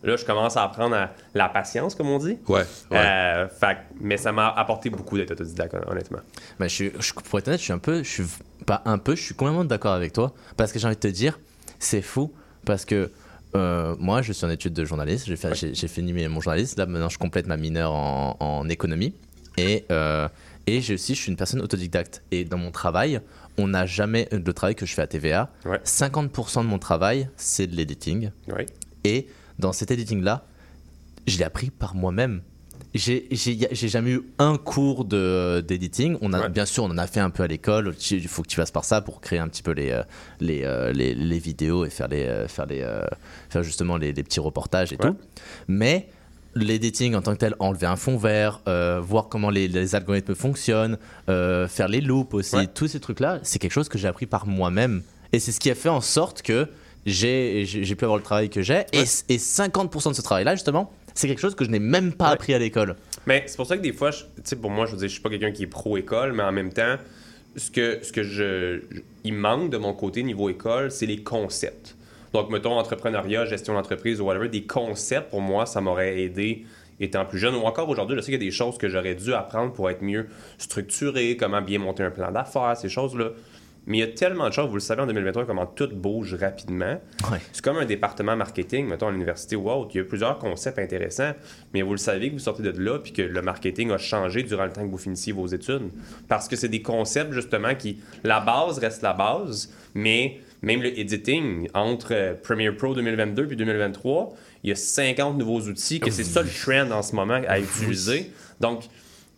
[0.04, 2.38] Là, je commence à apprendre à la patience, comme on dit.
[2.48, 2.62] Ouais.
[2.92, 2.98] ouais.
[2.98, 6.20] Euh, fait mais ça m'a apporté beaucoup d'être autodidacte, honnêtement.
[6.60, 8.24] Ben, je suis, je, pour être honnête, je suis un peu, je suis
[8.66, 10.34] pas un peu, je suis complètement d'accord avec toi.
[10.56, 11.40] Parce que j'ai envie de te dire,
[11.80, 12.32] c'est fou.
[12.64, 13.10] Parce que
[13.56, 15.26] euh, moi, je suis en études de journaliste.
[15.26, 16.78] J'ai, fait, j'ai, j'ai fini mon journaliste.
[16.78, 19.16] Là, maintenant, je complète ma mineure en, en économie.
[19.58, 20.28] Et, euh,
[20.68, 22.24] et j'ai aussi, je suis une personne autodidacte.
[22.32, 23.22] Et dans mon travail,
[23.58, 24.28] on n'a jamais.
[24.32, 28.32] Le travail que je fais à TVA, 50% de mon travail, c'est de l'editing.
[29.04, 29.28] Et
[29.60, 30.46] dans cet editing-là,
[31.26, 32.42] je l'ai appris par moi-même.
[32.94, 33.28] J'ai
[33.72, 36.18] jamais eu un cours d'editing.
[36.22, 37.94] On a bien sûr, on en a fait un peu à l'école.
[38.12, 40.04] Il faut que tu passes par ça pour créer un petit peu les euh,
[40.40, 43.02] les, euh, les, les vidéos et faire les euh, faire les euh,
[43.50, 45.16] faire justement les, les petits reportages et tout.
[45.68, 46.10] Mais
[46.64, 50.36] l'editing en tant que tel, enlever un fond vert, euh, voir comment les, les algorithmes
[50.36, 50.98] fonctionnent,
[51.30, 54.46] euh, faire les loops aussi, tous ces trucs-là, c'est quelque chose que j'ai appris par
[54.48, 55.02] moi-même.
[55.34, 56.68] Et c'est ce qui a fait en sorte que
[57.06, 57.66] j'ai
[57.98, 58.86] pu avoir le travail que j'ai.
[58.94, 62.28] Et, et 50% de ce travail-là, justement, c'est quelque chose que je n'ai même pas
[62.30, 62.96] appris à l'école.
[63.26, 65.14] Mais c'est pour ça que des fois, tu sais, pour moi, je veux dire, je
[65.14, 66.96] suis pas quelqu'un qui est pro-école, mais en même temps,
[67.56, 71.24] ce que, ce que je, je- il manque de mon côté niveau école, c'est les
[71.24, 71.96] concepts.
[72.34, 76.66] Donc, mettons, entrepreneuriat, gestion d'entreprise ou whatever, des concepts, pour moi, ça m'aurait aidé
[77.00, 77.56] étant plus jeune.
[77.56, 79.90] Ou encore aujourd'hui, je sais qu'il y a des choses que j'aurais dû apprendre pour
[79.90, 83.32] être mieux structuré, comment bien monter un plan d'affaires, ces choses-là.
[83.88, 86.36] Mais il y a tellement de choses, vous le savez en 2023, comment tout bouge
[86.36, 87.00] rapidement.
[87.54, 89.92] C'est comme un département marketing, mettons à l'université ou autre.
[89.94, 91.32] Il y a plusieurs concepts intéressants,
[91.74, 94.44] mais vous le savez que vous sortez de là puis que le marketing a changé
[94.44, 95.90] durant le temps que vous finissiez vos études.
[96.28, 98.02] Parce que c'est des concepts, justement, qui.
[98.26, 103.56] La base reste la base, mais même le editing, entre euh, Premiere Pro 2022 puis
[103.58, 107.42] 2023, il y a 50 nouveaux outils, que c'est ça le trend en ce moment
[107.48, 108.32] à utiliser.
[108.60, 108.84] Donc,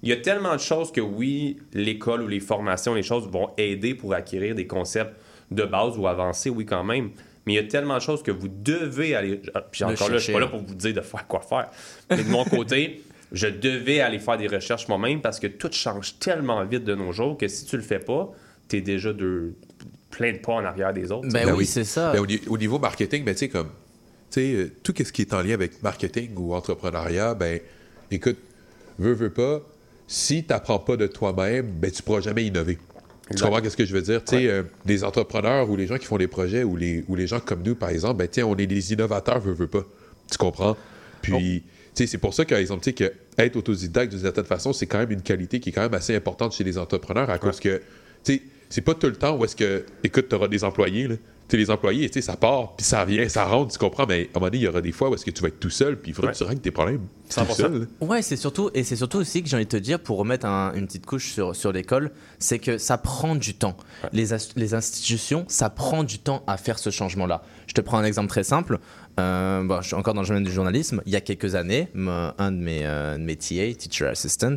[0.01, 3.49] il y a tellement de choses que oui, l'école ou les formations, les choses vont
[3.57, 5.13] aider pour acquérir des concepts
[5.51, 7.09] de base ou avancer, oui, quand même.
[7.45, 9.41] Mais il y a tellement de choses que vous devez aller.
[9.53, 11.69] ah, Puis encore là, je suis pas là pour vous dire de faire quoi faire.
[12.09, 13.01] Mais de mon côté,
[13.31, 17.11] je devais aller faire des recherches moi-même parce que tout change tellement vite de nos
[17.11, 18.31] jours que si tu le fais pas,
[18.69, 19.53] tu es déjà de
[20.09, 21.27] plein de pas en arrière des autres.
[21.31, 22.11] Ben oui, c'est ça.
[22.11, 23.67] Ben, au, ni- au niveau marketing, ben, tu sais, comme,
[24.31, 27.59] tu sais, euh, tout ce qui est en lien avec marketing ou entrepreneuriat, ben,
[28.11, 28.37] écoute,
[28.97, 29.61] veux, veux pas,
[30.07, 32.77] si tu n'apprends pas de toi-même, ben, tu pourras jamais innover.
[33.35, 34.23] Tu comprends ce que je veux dire?
[34.25, 37.15] Tu sais, euh, des entrepreneurs ou les gens qui font des projets ou les, ou
[37.15, 39.85] les gens comme nous, par exemple, ben, tiens, on est des innovateurs, veux, veux pas.
[40.31, 40.75] Tu comprends?
[41.21, 44.45] Puis, tu sais, c'est pour ça, par exemple, tu sais, que être autodidacte d'une certaine
[44.45, 47.29] façon, c'est quand même une qualité qui est quand même assez importante chez les entrepreneurs
[47.29, 47.81] à cause que,
[48.23, 51.07] tu sais, c'est pas tout le temps où est-ce que, écoute, tu auras des employés,
[51.07, 51.15] là.
[51.47, 54.05] Tu sais, les employés, tu sais, ça part, puis ça vient, ça rentre, tu comprends,
[54.05, 55.47] mais à un moment donné, il y aura des fois où est-ce que tu vas
[55.47, 56.33] être tout seul, puis il faudra Ouais.
[56.33, 56.99] que tu règles tes problèmes.
[57.27, 57.55] tout 100%.
[57.55, 57.79] seul.
[58.01, 58.07] là.
[58.07, 60.45] Ouais, c'est surtout et c'est surtout aussi que j'ai envie de te dire pour remettre
[60.45, 63.75] un- une petite couche sur, sur l'école, c'est que ça prend du temps.
[64.13, 67.43] Les, as- les institutions, ça prend du temps à faire ce changement-là.
[67.67, 68.77] Je te prends un exemple très simple.
[69.19, 71.01] Euh, bon, je suis encore dans le domaine du journalisme.
[71.07, 74.55] Il y a quelques années, un de mes, euh, de mes TA, teacher assistant,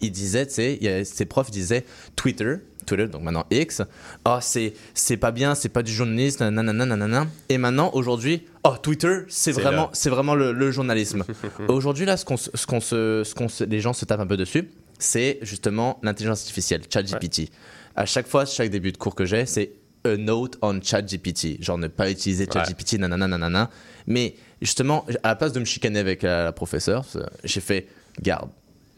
[0.00, 1.84] il disait, tu sais, ses profs disaient
[2.16, 2.54] Twitter.
[2.88, 3.82] Twitter, donc maintenant X,
[4.24, 7.26] oh, c'est, c'est pas bien, c'est pas du journalisme, nanana, nanana.
[7.48, 11.24] Et maintenant, aujourd'hui, oh, Twitter, c'est vraiment, c'est vraiment le, le journalisme.
[11.68, 14.20] Aujourd'hui, là, ce qu'on, se- ce qu'on se, ce qu'on se- les gens se tapent
[14.20, 17.50] un peu dessus, c'est justement l'intelligence artificielle, ChatGPT.
[17.94, 19.72] À chaque fois, chaque début de cours que j'ai, c'est
[20.04, 21.62] a note on ChatGPT.
[21.62, 23.70] Genre ne pas utiliser ChatGPT, nanana, nanana.
[24.06, 27.04] Mais justement, à la place de me chicaner avec la, la professeure,
[27.44, 27.88] j'ai fait,
[28.22, 28.50] garde.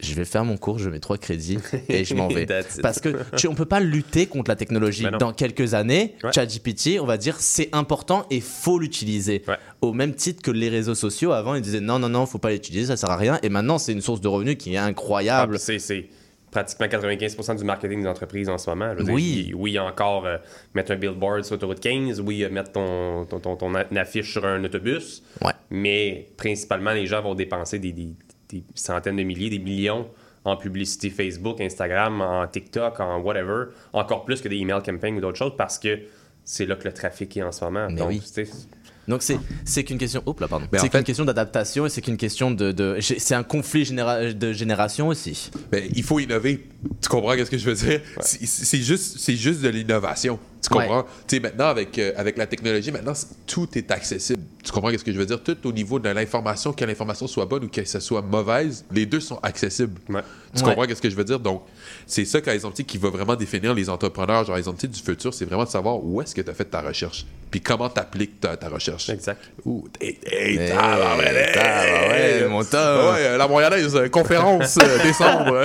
[0.03, 2.47] Je vais faire mon cours, je mets trois crédits et je m'en vais.
[2.83, 5.05] Parce que tu, on peut pas lutter contre la technologie.
[5.05, 5.19] Non.
[5.19, 9.43] Dans quelques années, ChatGPT, on va dire c'est important et faut l'utiliser.
[9.81, 12.51] Au même titre que les réseaux sociaux, avant ils disaient non, non, non, faut pas
[12.51, 13.39] l'utiliser, ça sert à rien.
[13.43, 15.57] Et maintenant, c'est une source de revenus qui est incroyable.
[15.57, 16.07] Ah, c'est-
[16.51, 18.93] pratiquement 95% du marketing des entreprises en ce moment.
[19.09, 19.53] Oui.
[19.55, 20.37] oui, encore euh,
[20.75, 24.65] mettre un billboard sur l'autoroute 15, oui, euh, mettre ton, ton, ton- affiche sur un
[24.65, 25.23] autobus.
[25.71, 28.15] Mais principalement, les gens vont dépenser des, des-
[28.51, 30.09] des centaines de milliers, des millions
[30.45, 35.21] en publicité Facebook, Instagram, en TikTok, en whatever, encore plus que des email campaigns ou
[35.21, 35.99] d'autres choses parce que
[36.45, 37.87] c'est là que le trafic est en ce moment.
[37.91, 38.23] Mais Donc, oui.
[38.25, 38.49] c'est
[39.65, 40.23] c'est qu'une question.
[40.27, 40.67] Oups là, pardon.
[40.71, 42.71] Mais C'est qu'une fait- question d'adaptation et c'est qu'une question de.
[42.71, 45.51] de- c'est un conflit généra- de génération aussi.
[45.73, 46.65] Ben, il faut innover.
[47.03, 48.01] Tu comprends ce que je veux dire?
[48.21, 50.39] C'est juste, c'est juste de l'innovation.
[50.71, 51.03] Tu comprends?
[51.27, 53.13] Tu sais, maintenant, avec, euh, avec la technologie, maintenant,
[53.47, 54.43] tout est accessible.
[54.63, 55.43] Tu comprends ce que je veux dire?
[55.43, 59.07] Tout au niveau de l'information, que l'information soit bonne ou que ça soit mauvaise, les
[59.07, 59.99] deux sont accessibles.
[60.07, 60.23] Tu Ouais.
[60.75, 61.39] comprends ce que je veux dire?
[61.41, 61.63] Donc,
[62.07, 64.87] c'est ça, par exemple, tu sais, qui va vraiment définir les entrepreneurs, genre, exemple, tu
[64.87, 67.25] sais, du futur, c'est vraiment de savoir où est-ce que tu as fait ta recherche,
[67.51, 69.09] puis comment tu appliques ta, ta recherche.
[69.11, 69.41] Exact.
[69.65, 72.81] Ouh, hey, hey, Hey, tabarouette, mon Tom.
[73.15, 75.63] Ouais, euh, la moyonnaise, euh, conférence, décembre.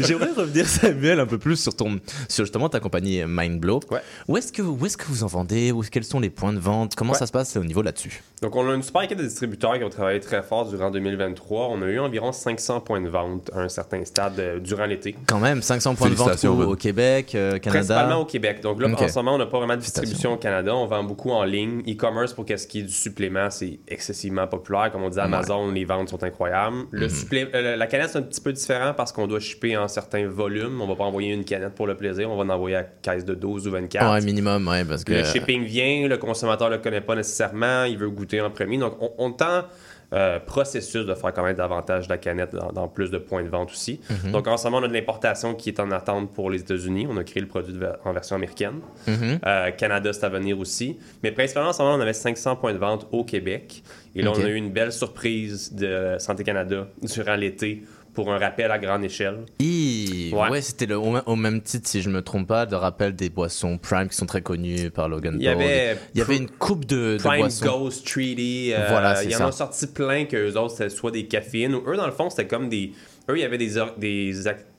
[0.00, 1.98] J'aimerais revenir, Samuel, un peu plus sur, ton,
[2.28, 3.80] sur justement ta compagnie Mindblow.
[4.28, 5.72] Où est-ce que, où est-ce que vous en vendez?
[5.72, 6.94] Où- Quels sont les points de vente?
[6.94, 7.18] Comment Ouais.
[7.18, 8.22] ça se passe au niveau là-dessus?
[8.42, 11.68] Donc, on a une super équipe de distributeurs qui ont travaillé très fort durant 2023.
[11.70, 15.16] On a eu environ 500 points de vente à un certain stade euh, durant l'été.
[15.26, 17.70] Quand même, 500 points de vente Félicitations, au, Québec, euh, Canada.
[17.94, 18.60] Principalement au Québec.
[18.60, 19.00] Donc là, Ok.
[19.02, 20.74] en ce moment, on n'a pas vraiment de distribution au Canada.
[20.74, 21.80] On vend beaucoup en ligne.
[21.88, 24.90] E-commerce, pour qu'est-ce qui est du supplément, c'est excessivement populaire.
[24.92, 26.84] Comme on dit, Amazon, les ventes sont incroyables.
[26.90, 27.08] Le
[27.54, 30.80] euh, la canette, c'est un petit peu différent parce qu'on doit shipper en certains volumes.
[30.80, 32.30] On va pas envoyer une canette pour le plaisir.
[32.30, 34.12] On va en envoyer à caisse de 12 ou 24.
[34.12, 35.12] Ouais, minimum, ouais, parce que.
[35.12, 38.78] Le shipping vient, le consommateur le connaît pas nécessairement, il veut goûter en premier.
[38.78, 39.64] Donc, on, on tend
[40.12, 43.48] euh, processus de faire connaître davantage de la canette dans, dans plus de points de
[43.48, 43.98] vente aussi.
[44.08, 44.30] Mhm.
[44.30, 47.08] Donc, en ce moment, on a de l'importation qui est en attente pour les États-Unis.
[47.10, 48.80] On a créé le produit de en version américaine.
[49.08, 49.40] Mhm.
[49.44, 50.96] Euh, Canada, c'est à venir aussi.
[51.24, 53.82] Mais principalement, en ce moment, on avait 500 points de vente au Québec.
[54.14, 57.82] Et là, on a eu une belle surprise de Santé Canada durant l'été
[58.16, 59.44] pour un rappel à grande échelle.
[59.60, 60.48] Hi, Ouais.
[60.48, 63.76] ouais, c'était le- au, même- titre, si je me trompe pas, de rappel des boissons
[63.78, 65.62] Prime qui sont très connues par Logan Il y Paul.
[65.62, 67.64] avait Il y avait une coupe de, de Prime boissons.
[67.66, 68.72] Ghost Treaty.
[68.72, 71.26] euh, Voilà, c'est il y en a sorti plein que eux autres, c'était soit des
[71.26, 72.92] caféines ou eux, dans le fond, c'était comme des.
[73.28, 73.74] Eux, il y avait des.
[73.98, 74.32] des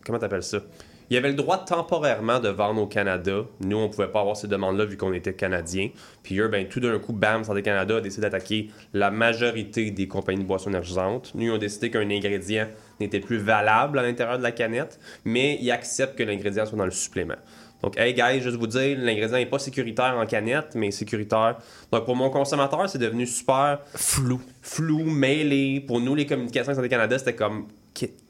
[0.06, 0.58] comment t'appelles ça?
[1.10, 3.46] Il y avait le droit temporairement de vendre au Canada.
[3.62, 5.90] Nous, on pouvait pas avoir ces demandes-là vu qu'on était Canadiens.
[6.22, 10.10] Puis eux, ben, tout d'un coup, bam, Santé Canada a décidé d'attaquer la majorité des
[10.10, 11.32] compagnies de boissons énergisantes.
[11.34, 12.68] Nous, ils ont décidé qu'un ingrédient
[13.00, 16.84] n'était plus valable à l'intérieur de la canette, mais ils acceptent que l'ingrédient soit dans
[16.84, 17.36] le supplément.
[17.82, 21.58] Donc, hey guys, juste vous dire, l'ingrédient n'est pas sécuritaire en canette, mais sécuritaire.
[21.90, 24.42] Donc, pour mon consommateur, c'est devenu super flou.
[24.62, 25.80] Flou, mêlé.
[25.80, 27.68] Pour nous, les communications Santé Canada, c'était comme,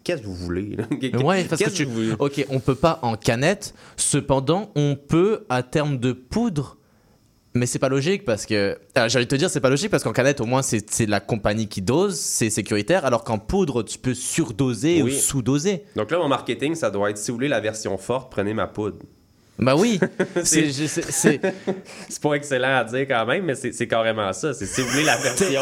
[0.04, 0.76] qu'est-ce que vous voulez?
[0.76, 0.86] là?
[1.24, 1.86] Ouais, parce que tu.
[1.86, 2.14] vous?
[2.20, 3.74] Ok, on peut pas en canette.
[3.98, 6.78] Cependant, on peut à terme de poudre.
[7.54, 8.78] Mais c'est pas logique parce que.
[8.94, 11.20] Ah, J'allais te dire, c'est pas logique parce qu'en canette, au moins, c'est c'est la
[11.20, 13.04] compagnie qui dose, c'est sécuritaire.
[13.06, 15.12] Alors qu'en poudre, tu peux surdoser Oui.
[15.12, 15.84] ou sous-doser.
[15.96, 18.68] Donc là, mon marketing, ça doit être, si vous voulez la version forte, prenez ma
[18.68, 18.98] poudre.
[19.60, 20.00] Bah oui,
[20.36, 21.42] c'est c'est- je- c'est- c'est-
[22.10, 24.54] c'est pas excellent à dire quand même, mais c'est c'est carrément ça.
[24.54, 25.62] C'est si vous voulez la version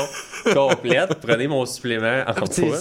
[0.53, 2.77] complète, prenez mon supplément en poudre.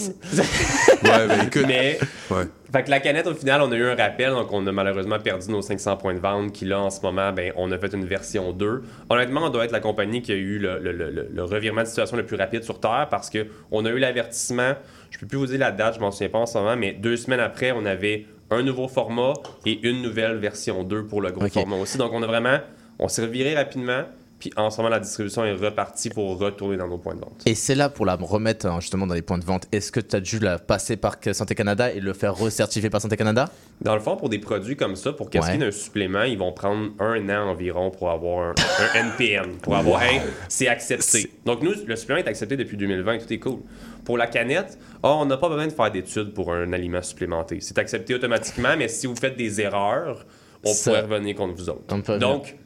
[1.04, 1.64] Ouais, ben écoute.
[1.66, 1.98] Mais,
[2.30, 2.44] Ouais.
[2.72, 5.18] fait que la canette, au final, on a eu un rappel, donc on a malheureusement
[5.20, 7.92] perdu nos 500 points de vente, qui là, en ce moment, ben, on a fait
[7.94, 8.82] une version 2.
[9.10, 11.82] Honnêtement, on doit être la compagnie qui a eu le, le- le- le- le revirement
[11.82, 14.72] de situation le plus rapide sur Terre parce que on a eu l'avertissement,
[15.10, 16.92] je peux plus vous dire la date, je m'en souviens pas en ce moment, mais
[16.92, 19.34] deux semaines après, on avait un nouveau format
[19.66, 21.98] et une nouvelle version 2 pour le gros format aussi.
[21.98, 22.58] Donc, on a vraiment,
[22.98, 24.02] on s'est reviré rapidement,
[24.50, 27.40] puis en ce moment, la distribution est repartie pour retourner dans nos points de vente.
[27.46, 29.66] Et c'est là pour la remettre hein, justement dans les points de vente.
[29.72, 33.00] Est-ce que tu as dû la passer par Santé Canada et le faire recertifier par
[33.00, 33.48] Santé Canada?
[33.80, 35.64] Dans le fond, pour des produits comme ça, pour qu'est-ce Ouais.
[35.64, 38.54] un supplément, ils vont prendre un an environ pour avoir un,
[38.94, 40.08] un NPN, pour avoir Wow.
[40.08, 41.30] hey, c'est accepté.
[41.46, 43.60] Donc nous, le supplément est accepté depuis 2020, tout est cool.
[44.04, 47.58] Pour la canette, oh, on n'a pas besoin de faire d'études pour un aliment supplémenté.
[47.62, 50.26] C'est accepté automatiquement, mais si vous faites des erreurs,
[50.62, 52.18] on Ça- pourrait revenir contre vous autres.
[52.18, 52.56] Donc,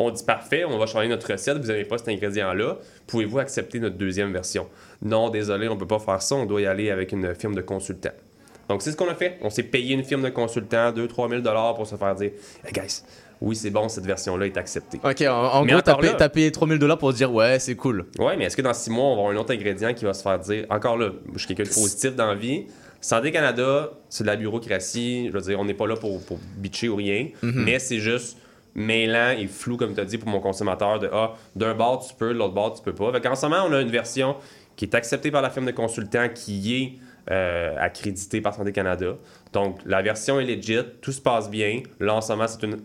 [0.00, 3.78] on dit parfait, on va changer notre recette, vous n'avez pas cet ingrédient-là, pouvez-vous accepter
[3.80, 4.66] notre deuxième version?
[5.02, 7.54] Non, désolé, on ne peut pas faire ça, on doit y aller avec une firme
[7.54, 8.10] de consultant.
[8.68, 9.36] Donc, c'est ce qu'on a fait.
[9.42, 12.30] On s'est payé une firme de consultant, 2-3 000 pour se faire dire
[12.64, 13.02] Hey guys,
[13.40, 15.00] oui, c'est bon, cette version-là est acceptée.
[15.02, 18.06] Ok, en, en gros, t'as payé, payé 3000 dollars pour dire ouais, c'est cool.
[18.18, 20.14] Ouais, mais est-ce que dans 6 mois, on va avoir un autre ingrédient qui va
[20.14, 22.66] se faire dire Encore là, je suis quelqu'un de positif dans la vie.
[23.00, 25.28] Santé Canada, c'est de la bureaucratie.
[25.28, 27.64] Je veux dire, on n'est pas là pour, pour bitcher ou rien, Mhm.
[27.64, 28.36] mais c'est juste
[28.74, 32.14] mêlant et flou, comme tu as dit, pour mon consommateur de Ah, d'un bord tu
[32.14, 33.12] peux, de l'autre bord tu peux pas.
[33.12, 34.36] Fait qu'en ce moment, on a une version
[34.76, 36.92] qui est acceptée par la firme de consultants qui est
[37.30, 39.14] euh, accréditée par Santé Canada.
[39.52, 41.82] Donc, la version est legit, tout se passe bien.
[41.98, 42.80] Là, en ce moment, c'est une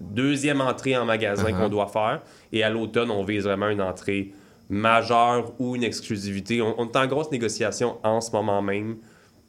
[0.00, 1.56] deuxième entrée en magasin Uh-huh.
[1.58, 2.22] qu'on doit faire.
[2.52, 4.32] Et à l'automne, on vise vraiment une entrée
[4.68, 6.62] majeure ou une exclusivité.
[6.62, 8.96] On, on est en grosse négociation en ce moment même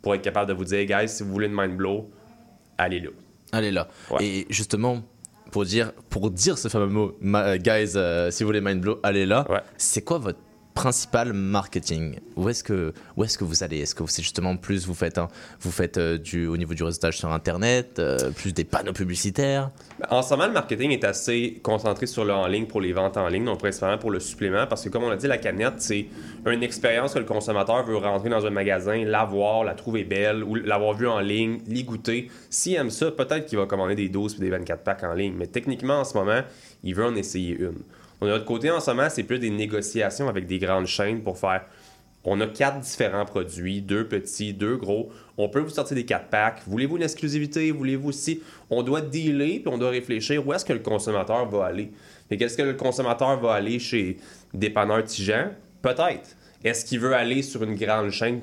[0.02, 2.12] pour être capable de vous dire, guys, si vous voulez une mind blow,
[2.78, 3.10] allez là.
[3.52, 3.88] Allez là.
[4.20, 5.02] Et justement,
[5.52, 9.00] pour dire, pour dire ce fameux mot, ma- guys, euh, si vous voulez mind blow,
[9.04, 9.46] allez là.
[9.78, 10.40] C'est quoi votre
[10.76, 13.80] principal marketing Où est-ce que, est-ce que vous allez?
[13.80, 15.20] Est-ce que c'est justement plus vous faites,
[15.62, 19.72] vous faites euh, du, au niveau du réseautage sur Internet, euh, plus des panneaux publicitaires?
[20.12, 23.16] En ce moment, le marketing est assez concentré sur le en ligne pour les ventes
[23.16, 25.76] en ligne, donc principalement pour le supplément, parce que comme on l'a dit, la canette,
[25.78, 26.08] c'est
[26.46, 30.44] une expérience que le consommateur veut rentrer dans un magasin, la voir, la trouver belle,
[30.44, 32.30] ou l'avoir vue en ligne, l'y goûter.
[32.50, 35.36] S'il aime ça, peut-être qu'il va commander des 12 et des 24 packs en ligne,
[35.38, 36.42] mais techniquement, en ce moment,
[36.84, 37.82] il veut en essayer une.
[38.22, 41.38] De notre côté, en ce moment, c'est plus des négociations avec des grandes chaînes pour
[41.38, 41.66] faire
[42.28, 45.12] on a quatre différents produits, deux petits, deux gros.
[45.38, 46.62] On peut vous sortir des quatre packs.
[46.66, 47.72] Voulez-vous une exclusivité?
[47.72, 48.42] Voulez-vous aussi?
[48.72, 51.92] On doit dealer, puis on doit réfléchir où est-ce que le consommateur va aller.
[52.32, 54.18] Et qu'est-ce que le consommateur va aller chez
[54.56, 55.52] Dépanneur Tijan?
[55.84, 56.36] Peut-être.
[56.64, 58.42] Est-ce qu'il veut aller sur une grande chaîne?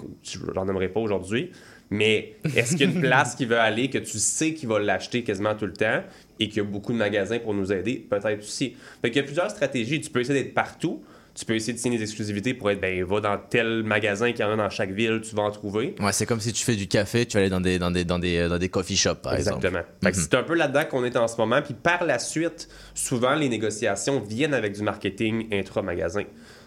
[0.54, 1.50] J'en aimerais pas aujourd'hui.
[1.92, 4.78] Mais est-ce qu'il y a une place qui veut aller, que tu sais qu'il va
[4.78, 6.02] l'acheter quasiment tout le temps
[6.40, 8.04] et qu'il y a beaucoup de magasins pour nous aider?
[8.08, 8.74] Peut-être aussi.
[9.02, 10.00] Fait qu'il y a plusieurs stratégies.
[10.00, 11.02] Tu peux essayer d'être partout.
[11.34, 14.40] Tu peux essayer de signer des exclusivités pour être, ben, va dans tel magasin qu'il
[14.40, 15.94] y en a dans chaque ville, tu vas en trouver.
[15.98, 18.04] Ouais, c'est comme si tu fais du café, tu vas aller dans des, dans des,
[18.04, 19.78] dans des, dans des coffee shops, par Exactement.
[19.78, 19.86] exemple.
[20.02, 21.62] Fait que c'est un peu là-dedans qu'on est en ce moment.
[21.62, 26.24] Puis par la suite, souvent, les négociations viennent avec du marketing intra-magasin.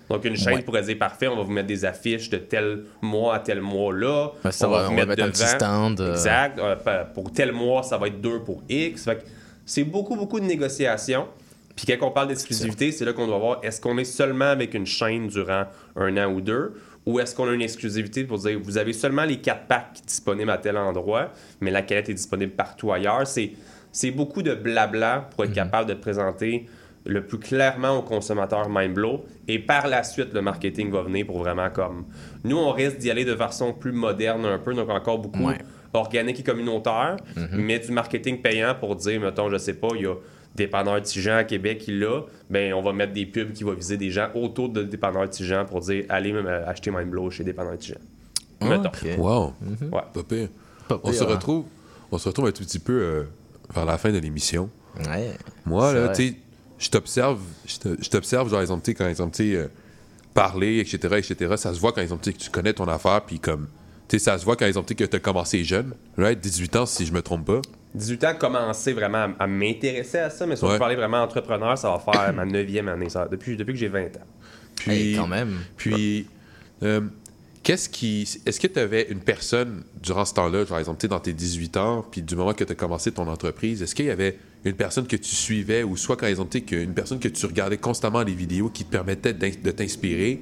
[0.10, 0.62] Donc, une chaîne Ouais.
[0.62, 3.94] pourrait dire parfait, on va vous mettre des affiches de tel mois à tel mois
[3.94, 4.30] là.
[4.52, 6.12] Ça on va- va vous on va mettre un petit stand, euh.
[6.12, 6.60] Exact.
[7.14, 9.06] Pour tel mois, ça va être 2 pour X.
[9.06, 9.22] Fait que
[9.66, 11.28] c'est beaucoup, beaucoup de négociations.
[11.76, 14.74] Puis quand on parle d'exclusivité, c'est là qu'on doit voir est-ce qu'on est seulement avec
[14.76, 16.74] une chaîne durant un an ou deux?
[17.06, 20.50] Ou est-ce qu'on a une exclusivité pour dire vous avez seulement les quatre packs disponibles
[20.50, 21.32] à tel endroit,
[21.62, 23.28] mais la canette est disponible partout ailleurs?
[23.28, 23.52] C'est,
[23.92, 26.66] c'est beaucoup de blabla pour être capable de présenter
[27.06, 29.26] le plus clairement au consommateur Mindblow.
[29.48, 32.06] Et par la suite, le marketing va venir pour vraiment comme.
[32.44, 35.58] Nous, on risque d'y aller de façon plus moderne un peu, donc encore beaucoup Ouais.
[35.94, 37.48] organique et communautaire, Mhm.
[37.54, 40.16] mais du marketing payant pour dire, mettons, je sais pas, il y a
[40.56, 43.98] dépanneur Tijan à Québec qui l'a, ben on va mettre des pubs qui vont viser
[43.98, 47.78] des gens autour de dépanneur Tijan pour dire allez même euh, acheter Mindblow chez dépanneur
[47.78, 48.00] Tijan.
[48.62, 48.90] Mettons.
[49.18, 49.54] Wow.
[49.92, 50.24] Ouais.
[50.28, 50.48] Pire.
[50.88, 51.28] Pas On se hein.
[51.28, 51.66] retrouve,
[52.12, 53.24] on se retrouve un tout petit peu euh,
[53.74, 54.70] vers la fin de l'émission.
[55.10, 55.32] Ouais.
[55.66, 56.36] Moi, là, tu sais,
[56.86, 59.68] je t'observe, je t'observe, genre, exemple, quand, exemple, tu sais, euh,
[60.34, 63.22] parler, etc., etc., ça se voit quand, exemple, tu sais, que tu connais ton affaire,
[63.26, 63.68] puis comme,
[64.08, 66.40] tu sais, ça se voit quand, exemple, tu sais, que tu as commencé jeune, right?
[66.40, 67.62] 18 ans, si je me trompe pas.
[67.96, 70.74] 18 ans, commencer vraiment à, à m'intéresser à ça, mais si on Ouais.
[70.74, 73.88] veut parler vraiment entrepreneur, ça va faire ma neuvième année, ça, depuis, depuis que j'ai
[73.88, 74.26] 20 ans.
[74.76, 75.60] Puis, Hey, quand même.
[75.78, 76.28] Puis,
[76.84, 77.02] euh,
[77.66, 78.22] qu'est-ce qui.
[78.46, 82.06] Est-ce que tu avais une personne durant ce temps-là, par exemple, dans tes 18 ans,
[82.10, 85.08] puis du moment que tu as commencé ton entreprise, est-ce qu'il y avait une personne
[85.08, 88.22] que tu suivais, ou soit, exemple, tu sais, que- une personne que tu regardais constamment
[88.22, 90.42] les vidéos qui te permettait de t'inspirer,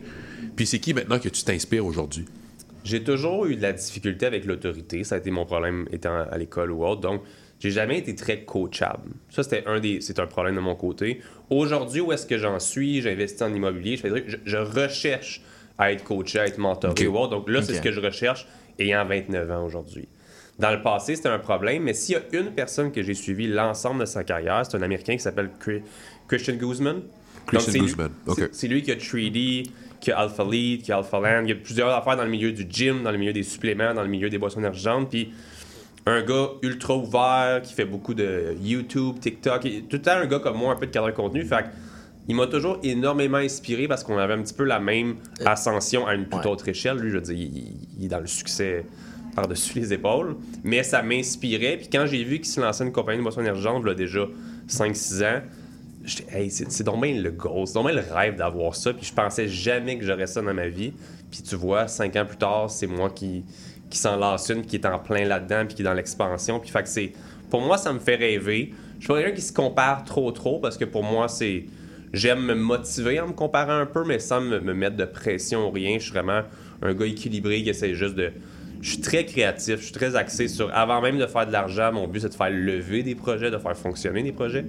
[0.55, 2.25] puis c'est qui maintenant que tu t'inspires aujourd'hui?
[2.83, 5.05] J'ai toujours eu de la difficulté avec l'autorité.
[5.05, 6.99] Ça a été mon problème étant à l'école ou autre.
[6.99, 7.21] Donc,
[7.61, 9.11] j'ai jamais été très coachable.
[9.29, 11.21] Ça, c'était un des, c'est un problème de mon côté.
[11.49, 13.01] Aujourd'hui, où est-ce que j'en suis?
[13.01, 13.95] J'ai investi en immobilier.
[13.95, 14.41] Je, fais des trucs.
[14.45, 15.41] je recherche
[15.77, 17.13] à être coaché, à être mentoré Ok.
[17.13, 17.31] ou autre.
[17.31, 18.47] Donc là, c'est ce que je recherche
[18.79, 20.07] ayant 29 ans aujourd'hui.
[20.59, 23.47] Dans le passé, c'était un problème, mais s'il y a une personne que j'ai suivi
[23.47, 25.81] l'ensemble de sa carrière, c'est un Américain qui s'appelle Chri-
[26.27, 27.01] Christian Guzman.
[27.47, 28.49] Christian Guzman, ok.
[28.51, 29.63] c'est- lui qui a 3D,
[29.99, 31.43] qui a Alpha Lead, qui a Alpha Land.
[31.45, 33.93] Il y a plusieurs affaires dans le milieu du gym, dans le milieu des suppléments,
[33.93, 35.09] dans le milieu des boissons énergisantes.
[35.09, 35.33] Puis
[36.05, 39.61] un gars ultra ouvert qui fait beaucoup de YouTube, TikTok.
[39.63, 41.43] Tout le temps un gars comme moi, un peu de cadre de contenu.
[41.45, 41.67] Fait que
[42.27, 45.15] il m'a toujours énormément inspiré parce qu'on avait un petit peu la même
[45.45, 46.47] ascension à une toute Ouais.
[46.47, 46.97] autre échelle.
[46.97, 48.85] Lui, je veux dire, il, il est dans le succès
[49.35, 50.35] par-dessus les épaules.
[50.63, 51.77] Mais ça m'inspirait.
[51.77, 54.27] Puis quand j'ai vu qu'il se lançait une compagnie de boissons énergisantes, là, déjà
[54.69, 55.41] 5-6 ans,
[56.05, 58.91] J'étais, hey, c'est c'est donc bien le goal, c'est donc bien le rêve d'avoir ça.
[58.93, 60.91] Puis je pensais jamais que j'aurais ça dans ma vie.
[61.31, 63.45] Puis tu vois, cinq ans plus tard, c'est moi qui,
[63.89, 66.59] qui s'en lance une, qui est en plein là-dedans, puis qui est dans l'expansion.
[66.59, 67.13] Puis fait que c'est.
[67.49, 68.73] Pour moi, ça me fait rêver.
[68.99, 71.63] Je suis pas quelqu'un qui se compare trop, trop, parce que pour moi, c'est.
[72.13, 75.67] J'aime me motiver en me comparant un peu, mais sans me, me mettre de pression
[75.67, 75.97] ou rien.
[75.97, 76.41] Je suis vraiment
[76.83, 78.31] un gars équilibré qui essaie juste de.
[78.81, 80.69] Je suis très créatif, je suis très axé sur.
[80.75, 83.57] Avant même de faire de l'argent, mon but c'est de faire lever des projets, de
[83.57, 84.65] faire fonctionner des projets.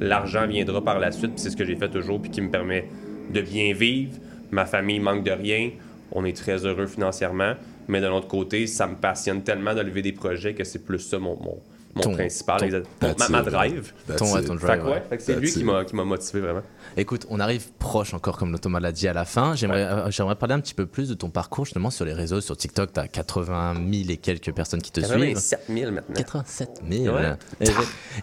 [0.00, 2.50] L'argent viendra par la suite, puis c'est ce que j'ai fait toujours, puis qui me
[2.50, 2.88] permet
[3.32, 4.12] de bien vivre.
[4.50, 5.70] Ma famille manque de rien.
[6.10, 7.54] On est très heureux financièrement.
[7.86, 10.98] Mais d'un autre côté, ça me passionne tellement de lever des projets que c'est plus
[10.98, 11.58] ça mon, mon,
[11.94, 12.82] mon Ton- principal.
[13.00, 13.92] ton- ma, ma drive.
[14.16, 14.82] Ton, ouais, ton drive,
[15.18, 16.62] c'est lui qui m'a qui m'a motivé vraiment.
[16.96, 19.54] Écoute, on arrive proche encore, comme le Thomas l'a dit à la fin.
[19.56, 22.40] J'aimerais euh, j'aimerais parler un petit peu plus de ton parcours justement sur les réseaux.
[22.40, 25.34] Sur TikTok, tu as 80 000 et quelques personnes qui te suivent.
[25.34, 26.14] 87 000 maintenant.
[26.14, 27.14] 87 000.
[27.16, 27.32] Ouais.
[27.60, 27.68] Et,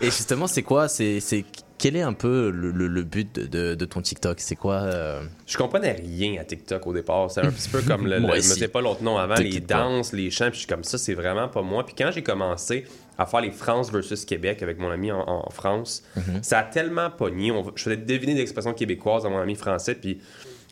[0.01, 1.43] et justement, c'est quoi c'est, c'est,
[1.77, 4.39] Quel est un peu le, le- le but de, de- de ton TikTok?
[4.39, 7.29] C'est quoi euh, Je comprenais rien à TikTok au départ.
[7.31, 8.19] C'est un petit peu comme le.
[8.19, 9.75] le- je me pas l'autre nom avant, les pas.
[9.75, 11.85] danses, les chants, puis je suis comme ça, c'est vraiment pas moi.
[11.85, 12.85] Puis quand j'ai commencé
[13.17, 16.39] à faire les France versus Québec avec mon ami en, en France, Mhm.
[16.41, 17.51] ça a tellement pogné.
[17.51, 20.19] On, je faisais deviner des expressions québécoises à mon ami français, puis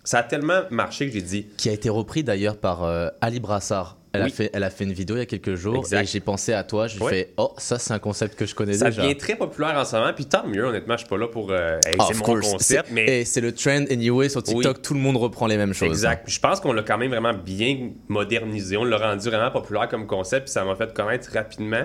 [0.04, 1.48] ça a tellement marché que j'ai dit.
[1.58, 3.98] Qui a été repris d'ailleurs par euh, Ali Brassard.
[4.16, 4.32] Elle, a Oui.
[4.32, 6.04] fait, elle a fait une vidéo il y a quelques jours Exact.
[6.04, 6.86] et j'ai pensé à toi.
[6.86, 7.10] Je lui Ouais.
[7.12, 9.02] fais Oh, ça, c'est un concept que je connais Ça déjà.
[9.02, 11.50] devient très populaire en ce moment, puis tant mieux, honnêtement, je suis pas là pour.
[11.50, 12.52] euh, hey, Ah, c'est mon course.
[12.52, 13.22] concept, C'est- mais.
[13.22, 14.76] Et c'est le trend anyway sur TikTok.
[14.78, 14.82] Oui.
[14.84, 15.88] Tout le monde reprend les mêmes choses.
[15.90, 16.30] Exact.
[16.30, 18.78] Je pense qu'on l'a quand même vraiment bien modernisé.
[18.78, 21.84] On l'a rendu vraiment populaire comme concept, puis ça m'a fait connaître rapidement.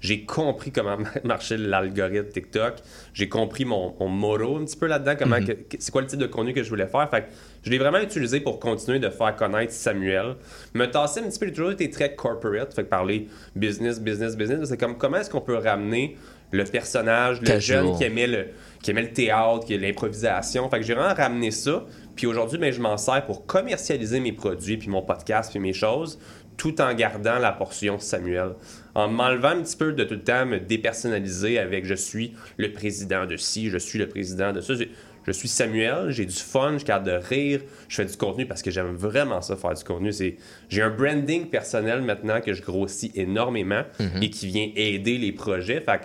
[0.00, 2.74] J'ai compris comment marchait l'algorithme TikTok.
[3.14, 5.54] J'ai compris mon, mon motto un petit peu là-dedans, comment Mhm.
[5.78, 7.08] c'est quoi le type de contenu que je voulais faire.
[7.10, 7.26] Fait que
[7.62, 10.36] je l'ai vraiment utilisé pour continuer de faire connaître Samuel.
[10.74, 14.36] Me tasser un petit peu, j'ai toujours été très corporate, fait que parler business, business,
[14.36, 14.68] business.
[14.68, 16.16] C'est comme comment est-ce qu'on peut ramener
[16.52, 18.46] le personnage, le jeune qui aimait le,
[18.82, 20.70] qui aimait le théâtre, qui aimait l'improvisation.
[20.70, 21.84] Fait que j'ai vraiment ramené ça.
[22.14, 25.72] Puis aujourd'hui, ben, je m'en sers pour commercialiser mes produits, puis mon podcast, puis mes
[25.72, 26.18] choses,
[26.56, 28.52] tout en gardant la portion Samuel.
[28.96, 32.72] En m'enlevant un petit peu de tout le temps me dépersonnaliser avec je suis le
[32.72, 34.72] président de ci, je suis le président de ça.
[35.26, 38.62] Je- suis Samuel, j'ai du fun, je garde de rire, je fais du contenu parce
[38.62, 40.12] que j'aime vraiment ça faire du contenu.
[40.12, 40.36] C'est
[40.70, 44.22] j'ai un branding personnel maintenant que je grossis énormément Mhm.
[44.22, 45.80] et qui vient aider les projets.
[45.80, 46.04] Fait que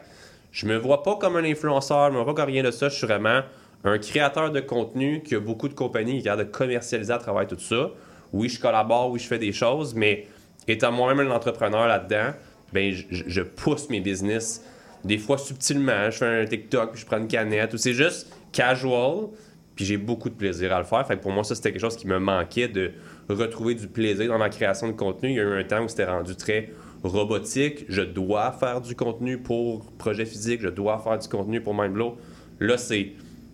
[0.52, 2.90] je me vois pas comme un influenceur, je me vois pas comme rien de ça.
[2.90, 3.42] Je suis vraiment
[3.86, 7.58] un créateur de contenu qui a beaucoup de compagnies qui de commercialiser à travers tout
[7.60, 7.92] ça.
[8.34, 10.26] Oui, je collabore, oui, je fais des choses, mais
[10.68, 12.34] étant moi-même un entrepreneur là-dedans,
[12.74, 14.64] ben, je, pousse mes business
[15.04, 16.10] des fois subtilement.
[16.10, 19.28] Je fais un TikTok, je prends une canette, ou c'est juste casual,
[19.76, 21.06] puis j'ai beaucoup de plaisir à le faire.
[21.08, 22.92] Fait pour moi, ça, c'était quelque chose qui me manquait de
[23.30, 25.30] retrouver du plaisir dans ma création de contenu.
[25.30, 26.70] Il y a eu un temps où c'était rendu très
[27.04, 27.86] robotique.
[27.90, 32.18] Je dois faire du contenu pour projet physique, je dois faire du contenu pour Mindblow.
[32.60, 33.14] Là, c'est.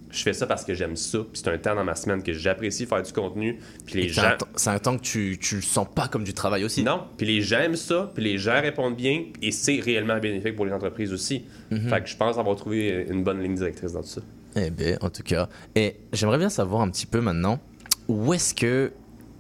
[0.10, 2.32] Je fais ça parce que j'aime ça, puis c'est un temps dans ma semaine que
[2.34, 4.38] j'apprécie faire du contenu, puis les Et c'est un gens.
[4.38, 6.84] temps- C'est un temps que tu, tu le sens pas comme du travail aussi.
[6.84, 10.56] Non, puis les gens aiment ça, puis les gens répondent bien, et c'est réellement bénéfique
[10.56, 11.44] pour les entreprises aussi.
[11.72, 11.90] Mhm.
[11.90, 14.22] Fait que je pense avoir trouvé une bonne ligne directrice dans tout ça.
[14.56, 15.50] Eh bien, en tout cas.
[15.76, 17.60] Et j'aimerais bien savoir un petit peu maintenant,
[18.08, 18.92] où est-ce que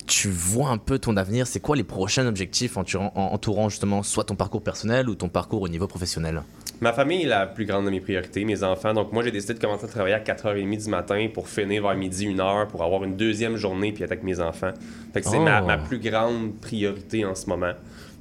[0.05, 1.47] tu vois un peu ton avenir?
[1.47, 5.61] C'est quoi les prochains objectifs en- entourant justement soit ton parcours personnel ou ton parcours
[5.61, 6.43] au niveau professionnel?
[6.79, 8.93] Ma famille est la plus grande de mes priorités, mes enfants.
[8.93, 11.95] Donc, moi, j'ai décidé de commencer à travailler à 4h30 du matin pour finir vers
[11.95, 14.71] midi, 1h, pour avoir une deuxième journée puis être avec mes enfants.
[15.13, 15.41] Fait que c'est Oh.
[15.41, 17.71] ma, ma plus grande priorité en ce moment.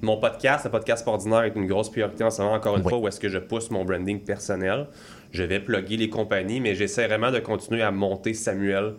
[0.00, 2.96] Mon podcast, le podcast ordinaire, est une grosse priorité en ce moment, encore une fois,
[2.98, 4.86] où est-ce que je pousse mon branding personnel.
[5.32, 8.94] Je vais plugger les compagnies, mais j'essaie vraiment de continuer à monter Samuel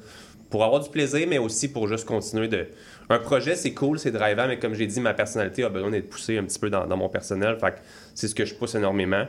[0.51, 2.67] pour avoir du plaisir, mais aussi pour juste continuer de.
[3.09, 6.09] Un projet, c'est cool, c'est drivant, mais comme j'ai dit, ma personnalité a besoin d'être
[6.09, 7.57] poussée un petit peu dans, dans mon personnel.
[7.59, 7.77] Fait que
[8.13, 9.25] c'est ce que je pousse énormément.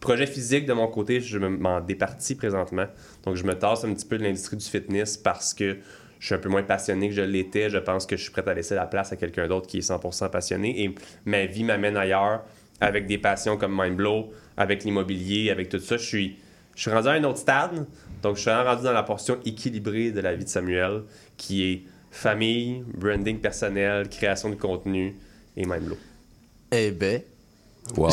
[0.00, 2.86] Projet physique, de mon côté, je me- m'en départis présentement.
[3.24, 5.76] Donc, je me tasse un petit peu de l'industrie du fitness parce que
[6.18, 7.68] je suis un peu moins passionné que je l'étais.
[7.70, 9.82] Je pense que je suis prêt à laisser la place à quelqu'un d'autre qui est
[9.82, 10.82] 100% passionné.
[10.84, 10.94] Et
[11.26, 12.42] ma vie m'amène ailleurs
[12.80, 15.98] avec des passions comme Mindblow, avec l'immobilier, avec tout ça.
[15.98, 16.36] Je suis,
[16.74, 17.86] je suis rendu à un autre stade.
[18.22, 21.02] Donc, je suis rendu dans la portion équilibrée de la vie de Samuel,
[21.36, 25.14] qui est famille, branding personnel, création de contenu
[25.56, 25.96] et Mindblow.
[26.72, 27.20] Eh ben.
[27.96, 28.10] Wow.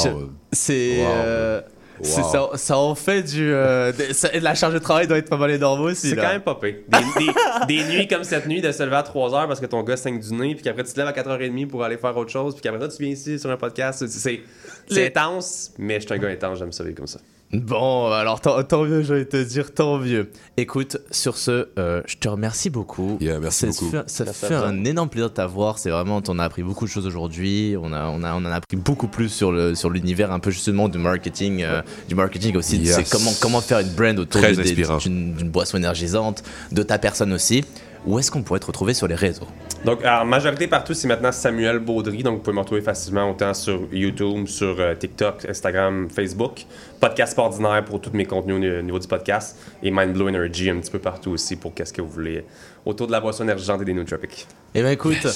[0.52, 0.98] C'est.
[1.00, 1.06] Wow.
[1.08, 1.62] euh,
[2.00, 2.06] Wow.
[2.06, 3.52] ça, ça en fait du.
[3.52, 6.10] euh, de- ça- la charge de travail doit être pas mal énorme aussi.
[6.10, 6.76] C'est quand même pas pire.
[6.88, 7.34] Des, des-
[7.84, 10.20] des nuits comme cette nuit de se lever à 3h parce que ton gars saigne
[10.20, 12.62] du nez, puis qu'après tu te lèves à 4h30 pour aller faire autre chose, puis
[12.62, 14.00] qu'après ça tu viens ici sur un podcast.
[14.00, 14.42] C'est- C'est
[14.90, 17.20] c'est Les- intense, mais je suis un gars intense, j'aime ça vivre comme ça.
[17.54, 20.30] Bon, alors tant, tant mieux, je vais te dire tant mieux.
[20.58, 23.18] Écoute, sur ce, euh, je te remercie beaucoup.
[23.22, 23.90] merci Ça beaucoup.
[23.92, 25.80] fait, ça Merci fait un énorme plaisir de t'avoir.
[25.80, 27.76] C'est vraiment, on a appris beaucoup de choses aujourd'hui.
[27.82, 30.40] On, a, on, a, on en a appris beaucoup plus sur le sur l'univers un
[30.40, 32.78] peu justement du marketing, euh, du marketing aussi.
[32.78, 32.96] Yes.
[32.96, 36.44] C'est comment comment faire une brand autour d'une d'une boisson énergisante,
[36.74, 37.64] de ta personne aussi.
[38.06, 39.48] Où est-ce qu'on pourrait te retrouver sur les réseaux?
[39.86, 42.24] Donc, en majorité partout, c'est maintenant Samuel Baudry.
[42.24, 46.66] Donc, vous pouvez me retrouver facilement autant sur YouTube, sur euh, TikTok, Instagram, Facebook.
[47.00, 49.58] Podcast ordinaire pour tous mes contenus au niveau du podcast.
[49.84, 52.44] Et Mindblow Energy un petit peu partout aussi pour qu'est-ce que vous voulez
[52.86, 54.48] autour de la boisson énergisante et des nootropiques.
[54.74, 55.28] Eh bien, écoute,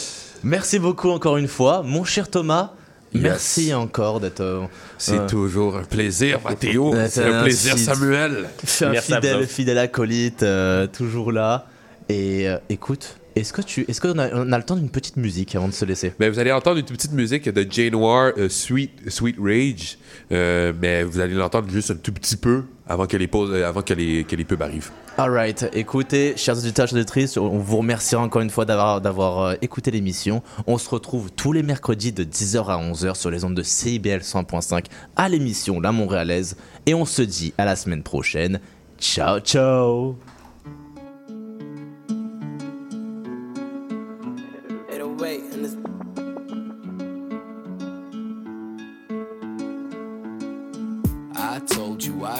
[0.44, 2.72] merci beaucoup encore une fois, mon cher Thomas.
[3.14, 3.24] Yes.
[3.24, 4.40] Merci encore d'être.
[4.40, 4.62] euh,
[4.98, 6.96] C'est euh, toujours un plaisir, Mathéo.
[7.10, 8.48] C'est un plaisir, fid- Samuel.
[8.82, 11.68] Un Merci fidèle, fidèle acolyte, euh, toujours là.
[12.12, 15.16] Et euh, écoute, est-ce que tu, est-ce qu'on a, on a le temps d'une petite
[15.16, 16.12] musique avant de se laisser?
[16.20, 19.98] Ben, vous allez entendre une petite musique de Jay Noir, euh, Sweet, Sweet Rage,
[20.34, 23.66] Euh, mais vous allez l'entendre juste un tout petit peu avant que les pauses, euh,
[23.66, 24.92] avant que les, que les pubs arrivent.
[25.18, 29.92] Alright, écoutez, chers auditeurs, chers auditrices, on vous remerciera encore une fois d'avoir, d'avoir écouté
[29.92, 30.44] l'émission.
[30.68, 34.20] On se retrouve tous les mercredis de 10h à 11h sur les ondes de CIBL
[34.20, 34.86] 100.5
[35.16, 36.58] à l'émission La Montréalaise.
[36.86, 38.60] Et on se dit à la semaine prochaine.
[39.00, 40.18] Ciao, ciao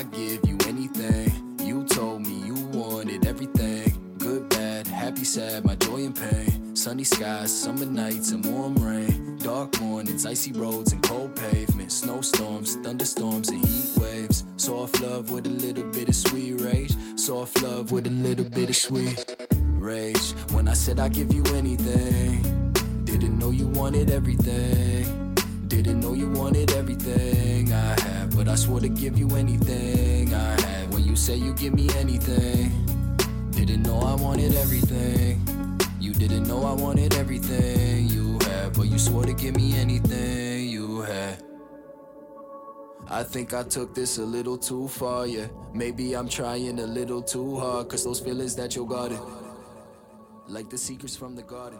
[0.02, 1.32] I'd give you anything.
[1.60, 4.16] You told me you wanted everything.
[4.18, 6.76] Good, bad, happy, sad, my joy and pain.
[6.76, 9.38] Sunny skies, summer nights, and warm rain.
[9.38, 11.94] Dark mornings, icy roads, and cold pavements.
[11.98, 14.44] Snowstorms, thunderstorms, and heat waves.
[14.58, 16.96] Soft love with a little bit of sweet rage.
[17.16, 19.24] Soft love with a little bit of sweet
[19.78, 20.32] rage.
[20.52, 22.42] When I said I'd give you anything,
[23.04, 25.01] didn't know you wanted everything.
[25.72, 30.60] Didn't know you wanted everything I had, but I swore to give you anything I
[30.60, 30.92] had.
[30.92, 32.74] When you say you give me anything,
[33.52, 35.40] didn't know I wanted everything.
[35.98, 40.68] You didn't know I wanted everything you had, but you swore to give me anything
[40.68, 41.42] you had.
[43.08, 45.48] I think I took this a little too far, yeah.
[45.74, 49.22] Maybe I'm trying a little too hard, cause those feelings that you got it,
[50.50, 51.80] like the secrets from the garden.